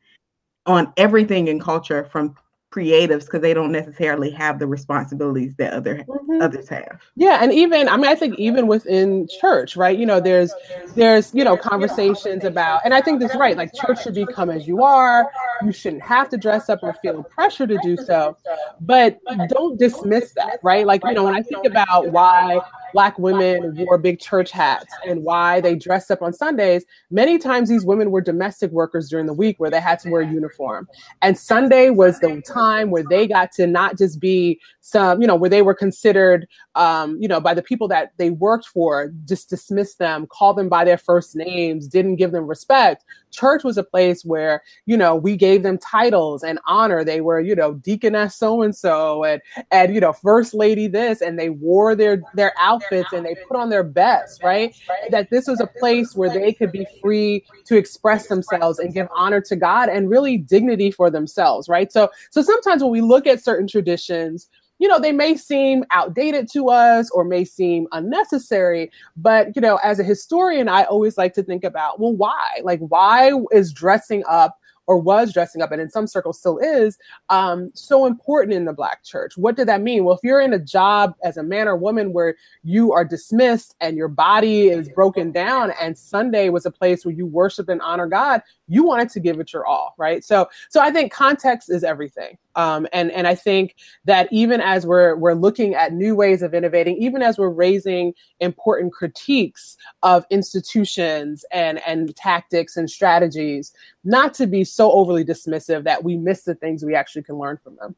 on 0.65 0.93
everything 0.97 1.47
in 1.47 1.59
culture 1.59 2.05
from 2.05 2.35
creatives 2.73 3.25
because 3.25 3.41
they 3.41 3.53
don't 3.53 3.71
necessarily 3.71 4.31
have 4.31 4.59
the 4.59 4.67
responsibilities 4.67 5.53
that 5.57 5.73
other 5.73 5.97
mm-hmm. 5.97 6.41
others 6.41 6.67
have. 6.69 7.01
Yeah, 7.15 7.39
and 7.41 7.53
even 7.53 7.87
I 7.87 7.97
mean 7.97 8.07
I 8.07 8.15
think 8.15 8.37
even 8.39 8.67
within 8.67 9.27
church, 9.39 9.75
right? 9.75 9.97
You 9.97 10.05
know, 10.05 10.19
there's 10.19 10.53
there's 10.95 11.33
you 11.33 11.43
know 11.43 11.57
conversations 11.57 12.43
about 12.43 12.81
and 12.85 12.93
I 12.93 13.01
think 13.01 13.19
that's 13.19 13.35
right. 13.35 13.55
Like 13.55 13.73
church 13.73 14.03
should 14.03 14.15
be 14.15 14.25
come 14.25 14.49
as 14.49 14.67
you 14.67 14.83
are. 14.83 15.29
You 15.63 15.71
shouldn't 15.71 16.03
have 16.03 16.29
to 16.29 16.37
dress 16.37 16.69
up 16.69 16.79
or 16.81 16.93
feel 17.01 17.23
pressure 17.23 17.67
to 17.67 17.77
do 17.83 17.97
so. 17.97 18.37
But 18.81 19.19
don't 19.49 19.77
dismiss 19.77 20.33
that, 20.33 20.59
right? 20.63 20.85
Like, 20.85 21.03
you 21.05 21.13
know, 21.13 21.25
when 21.25 21.35
I 21.35 21.41
think 21.41 21.65
about 21.65 22.11
why 22.11 22.59
black 22.93 23.17
women 23.19 23.75
wore 23.75 23.97
big 23.97 24.19
church 24.19 24.51
hats 24.51 24.93
and 25.05 25.23
why 25.23 25.59
they 25.59 25.75
dressed 25.75 26.11
up 26.11 26.21
on 26.21 26.31
Sundays, 26.31 26.85
many 27.11 27.37
times 27.37 27.67
these 27.67 27.85
women 27.85 28.11
were 28.11 28.21
domestic 28.21 28.71
workers 28.71 29.09
during 29.09 29.25
the 29.25 29.33
week 29.33 29.59
where 29.59 29.69
they 29.69 29.81
had 29.81 29.99
to 29.99 30.09
wear 30.09 30.21
a 30.21 30.27
uniform. 30.27 30.87
And 31.21 31.37
Sunday 31.37 31.89
was 31.89 32.19
the 32.19 32.41
time 32.41 32.91
where 32.91 33.03
they 33.03 33.27
got 33.27 33.51
to 33.53 33.67
not 33.67 33.97
just 33.97 34.19
be 34.19 34.59
some, 34.81 35.21
you 35.21 35.27
know, 35.27 35.35
where 35.35 35.49
they 35.49 35.61
were 35.61 35.73
considered, 35.73 36.47
um, 36.75 37.17
you 37.19 37.27
know, 37.27 37.39
by 37.39 37.53
the 37.53 37.63
people 37.63 37.87
that 37.89 38.13
they 38.17 38.29
worked 38.29 38.67
for, 38.67 39.11
just 39.25 39.49
dismiss 39.49 39.95
them, 39.95 40.27
call 40.27 40.53
them 40.53 40.69
by 40.69 40.85
their 40.85 40.97
first 40.97 41.35
names, 41.35 41.87
didn't 41.87 42.17
give 42.17 42.31
them 42.31 42.47
respect. 42.47 43.03
Church 43.33 43.63
was 43.63 43.77
a 43.77 43.83
place 43.83 44.23
where, 44.23 44.63
you 44.85 44.95
know, 44.97 45.15
we 45.15 45.35
gave 45.35 45.63
them 45.63 45.77
titles 45.77 46.43
and 46.43 46.59
honor. 46.67 47.03
They 47.03 47.21
were, 47.21 47.41
you 47.41 47.55
know, 47.55 47.73
deaconess 47.73 48.35
so 48.37 48.61
and 48.61 48.75
so 48.75 49.23
and 49.23 49.41
and 49.71 49.93
you 49.93 49.99
know, 49.99 50.13
first 50.13 50.53
lady 50.53 50.87
this, 50.87 51.21
and 51.21 51.37
they 51.39 51.49
wore 51.49 51.95
their 51.95 52.25
their 52.33 52.53
outfits 52.59 53.13
and 53.13 53.25
they 53.25 53.35
put 53.47 53.57
on 53.57 53.69
their 53.69 53.83
best, 53.83 54.41
right? 54.43 54.73
That 55.09 55.29
this 55.31 55.47
was 55.47 55.59
a 55.59 55.67
place 55.67 56.15
where 56.15 56.29
they 56.29 56.53
could 56.53 56.71
be 56.71 56.87
free 57.01 57.45
to 57.65 57.77
express 57.77 58.27
themselves 58.27 58.79
and 58.79 58.93
give 58.93 59.07
honor 59.15 59.41
to 59.41 59.55
God 59.55 59.89
and 59.89 60.09
really 60.09 60.37
dignity 60.37 60.91
for 60.91 61.09
themselves, 61.09 61.67
right? 61.67 61.91
So 61.91 62.09
so 62.31 62.41
sometimes 62.41 62.81
when 62.83 62.91
we 62.91 63.01
look 63.01 63.27
at 63.27 63.43
certain 63.43 63.67
traditions, 63.67 64.47
you 64.83 64.89
know, 64.89 64.99
they 64.99 65.13
may 65.13 65.37
seem 65.37 65.85
outdated 65.91 66.51
to 66.51 66.67
us 66.67 67.09
or 67.11 67.23
may 67.23 67.45
seem 67.45 67.87
unnecessary. 67.93 68.91
But, 69.15 69.55
you 69.55 69.61
know, 69.61 69.77
as 69.77 69.97
a 69.97 70.03
historian, 70.03 70.67
I 70.67 70.83
always 70.83 71.17
like 71.17 71.33
to 71.35 71.41
think 71.41 71.63
about, 71.63 72.01
well, 72.01 72.11
why? 72.11 72.59
Like, 72.63 72.81
why 72.81 73.31
is 73.53 73.71
dressing 73.71 74.25
up 74.27 74.59
or 74.85 74.97
was 74.97 75.31
dressing 75.31 75.61
up 75.61 75.71
and 75.71 75.81
in 75.81 75.89
some 75.89 76.05
circles 76.05 76.37
still 76.37 76.57
is 76.57 76.97
um, 77.29 77.71
so 77.73 78.05
important 78.05 78.53
in 78.53 78.65
the 78.65 78.73
black 78.73 79.01
church 79.05 79.37
what 79.37 79.55
did 79.55 79.65
that 79.69 79.81
mean 79.81 80.03
well 80.03 80.15
if 80.15 80.19
you're 80.21 80.41
in 80.41 80.51
a 80.51 80.59
job 80.59 81.15
as 81.23 81.37
a 81.37 81.43
man 81.43 81.69
or 81.69 81.77
woman 81.77 82.11
where 82.11 82.35
you 82.65 82.91
are 82.91 83.05
dismissed 83.05 83.75
and 83.79 83.95
your 83.95 84.09
body 84.09 84.67
is 84.67 84.89
broken 84.89 85.31
down 85.31 85.71
and 85.79 85.97
sunday 85.97 86.49
was 86.49 86.65
a 86.65 86.71
place 86.71 87.05
where 87.05 87.13
you 87.13 87.25
worship 87.25 87.69
and 87.69 87.81
honor 87.81 88.07
god 88.07 88.41
you 88.67 88.83
wanted 88.83 89.07
to 89.07 89.21
give 89.21 89.39
it 89.39 89.53
your 89.53 89.65
all 89.65 89.95
right 89.97 90.25
so 90.25 90.49
so 90.69 90.81
i 90.81 90.91
think 90.91 91.13
context 91.13 91.71
is 91.71 91.85
everything 91.85 92.37
um, 92.55 92.87
and 92.93 93.11
and 93.11 93.27
i 93.27 93.35
think 93.35 93.75
that 94.05 94.27
even 94.31 94.61
as 94.61 94.85
we're 94.85 95.15
we're 95.15 95.33
looking 95.33 95.75
at 95.75 95.93
new 95.93 96.15
ways 96.15 96.41
of 96.41 96.53
innovating 96.53 96.95
even 96.97 97.21
as 97.21 97.37
we're 97.37 97.49
raising 97.49 98.13
important 98.39 98.93
critiques 98.93 99.77
of 100.03 100.25
institutions 100.29 101.45
and 101.51 101.81
and 101.85 102.15
tactics 102.15 102.77
and 102.77 102.89
strategies 102.89 103.73
not 104.03 104.33
to 104.33 104.47
be 104.47 104.63
so 104.63 104.91
overly 104.91 105.23
dismissive 105.23 105.83
that 105.83 106.03
we 106.03 106.17
miss 106.17 106.43
the 106.43 106.55
things 106.55 106.83
we 106.83 106.95
actually 106.95 107.23
can 107.23 107.37
learn 107.37 107.57
from 107.63 107.75
them. 107.77 107.95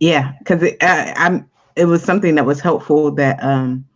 Yeah, 0.00 0.32
because 0.38 0.62
it. 0.62 0.76
It 1.74 1.86
was 1.86 2.02
something 2.02 2.34
that 2.34 2.44
was 2.44 2.60
helpful 2.60 3.10
that 3.12 3.42
um, 3.42 3.86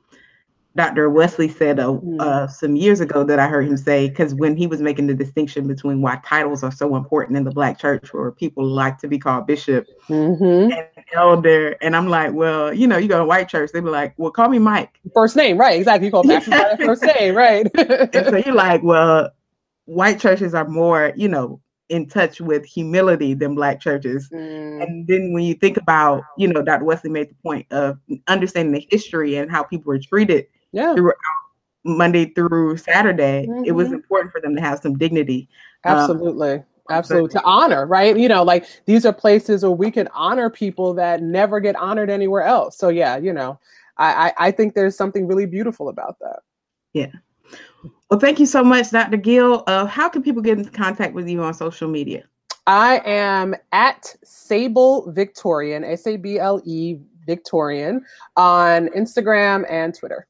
Dr. 0.76 1.08
Wesley 1.08 1.48
said 1.48 1.80
uh, 1.80 1.86
mm. 1.86 2.20
uh, 2.20 2.46
some 2.48 2.76
years 2.76 3.00
ago 3.00 3.24
that 3.24 3.38
I 3.38 3.48
heard 3.48 3.66
him 3.66 3.78
say 3.78 4.10
because 4.10 4.34
when 4.34 4.56
he 4.56 4.66
was 4.66 4.82
making 4.82 5.06
the 5.06 5.14
distinction 5.14 5.66
between 5.66 6.02
why 6.02 6.20
titles 6.24 6.62
are 6.62 6.70
so 6.70 6.96
important 6.96 7.38
in 7.38 7.44
the 7.44 7.50
Black 7.50 7.78
church, 7.78 8.12
where 8.12 8.30
people 8.30 8.64
like 8.64 8.98
to 8.98 9.08
be 9.08 9.18
called 9.18 9.46
bishop 9.46 9.86
mm-hmm. 10.06 10.70
and 10.70 10.86
elder, 11.14 11.76
and 11.80 11.96
I'm 11.96 12.08
like, 12.08 12.34
well, 12.34 12.74
you 12.74 12.86
know, 12.86 12.98
you 12.98 13.08
go 13.08 13.18
to 13.18 13.24
white 13.24 13.48
church, 13.48 13.70
they'd 13.72 13.80
be 13.80 13.88
like, 13.88 14.12
well, 14.18 14.30
call 14.30 14.50
me 14.50 14.58
Mike, 14.58 15.00
first 15.14 15.34
name, 15.34 15.56
right? 15.56 15.78
Exactly, 15.78 16.08
you 16.08 16.12
call 16.12 16.24
pastor 16.24 16.50
by 16.50 16.76
first 16.84 17.02
name, 17.02 17.34
right? 17.34 17.66
and 17.74 18.26
so 18.26 18.36
you're 18.36 18.54
like, 18.54 18.82
well, 18.84 19.30
white 19.86 20.20
churches 20.20 20.54
are 20.54 20.68
more, 20.68 21.12
you 21.16 21.28
know, 21.28 21.58
in 21.88 22.06
touch 22.06 22.40
with 22.40 22.66
humility 22.66 23.32
than 23.32 23.54
black 23.54 23.80
churches. 23.80 24.28
Mm. 24.30 24.82
And 24.82 25.06
then 25.06 25.32
when 25.32 25.44
you 25.44 25.54
think 25.54 25.78
about, 25.78 26.24
you 26.36 26.48
know, 26.48 26.60
Dr. 26.60 26.84
Wesley 26.84 27.10
made 27.10 27.30
the 27.30 27.36
point 27.42 27.66
of 27.70 27.98
understanding 28.26 28.74
the 28.74 28.86
history 28.90 29.36
and 29.36 29.50
how 29.50 29.62
people 29.62 29.88
were 29.88 29.98
treated 29.98 30.46
yeah. 30.76 30.94
throughout 30.94 31.16
Monday 31.84 32.26
through 32.26 32.76
Saturday, 32.76 33.46
mm-hmm. 33.48 33.64
it 33.64 33.72
was 33.72 33.86
mm-hmm. 33.86 33.96
important 33.96 34.32
for 34.32 34.40
them 34.40 34.54
to 34.54 34.60
have 34.60 34.80
some 34.80 34.96
dignity. 34.98 35.48
Um, 35.84 35.96
Absolutely. 35.96 36.52
Um, 36.52 36.64
Absolutely. 36.90 37.30
To 37.30 37.42
honor, 37.44 37.86
right? 37.86 38.16
You 38.16 38.28
know, 38.28 38.42
like 38.42 38.66
these 38.86 39.04
are 39.04 39.12
places 39.12 39.62
where 39.62 39.72
we 39.72 39.90
can 39.90 40.08
honor 40.14 40.50
people 40.50 40.94
that 40.94 41.22
never 41.22 41.58
get 41.58 41.74
honored 41.76 42.10
anywhere 42.10 42.42
else. 42.42 42.76
So 42.78 42.88
yeah, 42.88 43.16
you 43.16 43.32
know, 43.32 43.58
I, 43.96 44.28
I, 44.28 44.48
I 44.48 44.50
think 44.50 44.74
there's 44.74 44.96
something 44.96 45.26
really 45.26 45.46
beautiful 45.46 45.88
about 45.88 46.18
that. 46.20 46.40
Yeah. 46.92 47.10
Well, 48.10 48.20
thank 48.20 48.38
you 48.38 48.46
so 48.46 48.62
much, 48.62 48.90
Dr. 48.90 49.16
Gill. 49.16 49.64
Uh, 49.66 49.86
how 49.86 50.08
can 50.08 50.22
people 50.22 50.42
get 50.42 50.58
in 50.58 50.64
contact 50.66 51.14
with 51.14 51.28
you 51.28 51.42
on 51.42 51.54
social 51.54 51.88
media? 51.88 52.24
I 52.68 53.00
am 53.04 53.54
at 53.72 54.14
Sable 54.24 55.10
Victorian, 55.12 55.82
S 55.84 56.06
A 56.06 56.16
B 56.16 56.38
L 56.38 56.60
E 56.64 56.98
Victorian, 57.26 58.04
on 58.36 58.88
Instagram 58.88 59.64
and 59.68 59.94
Twitter. 59.94 60.26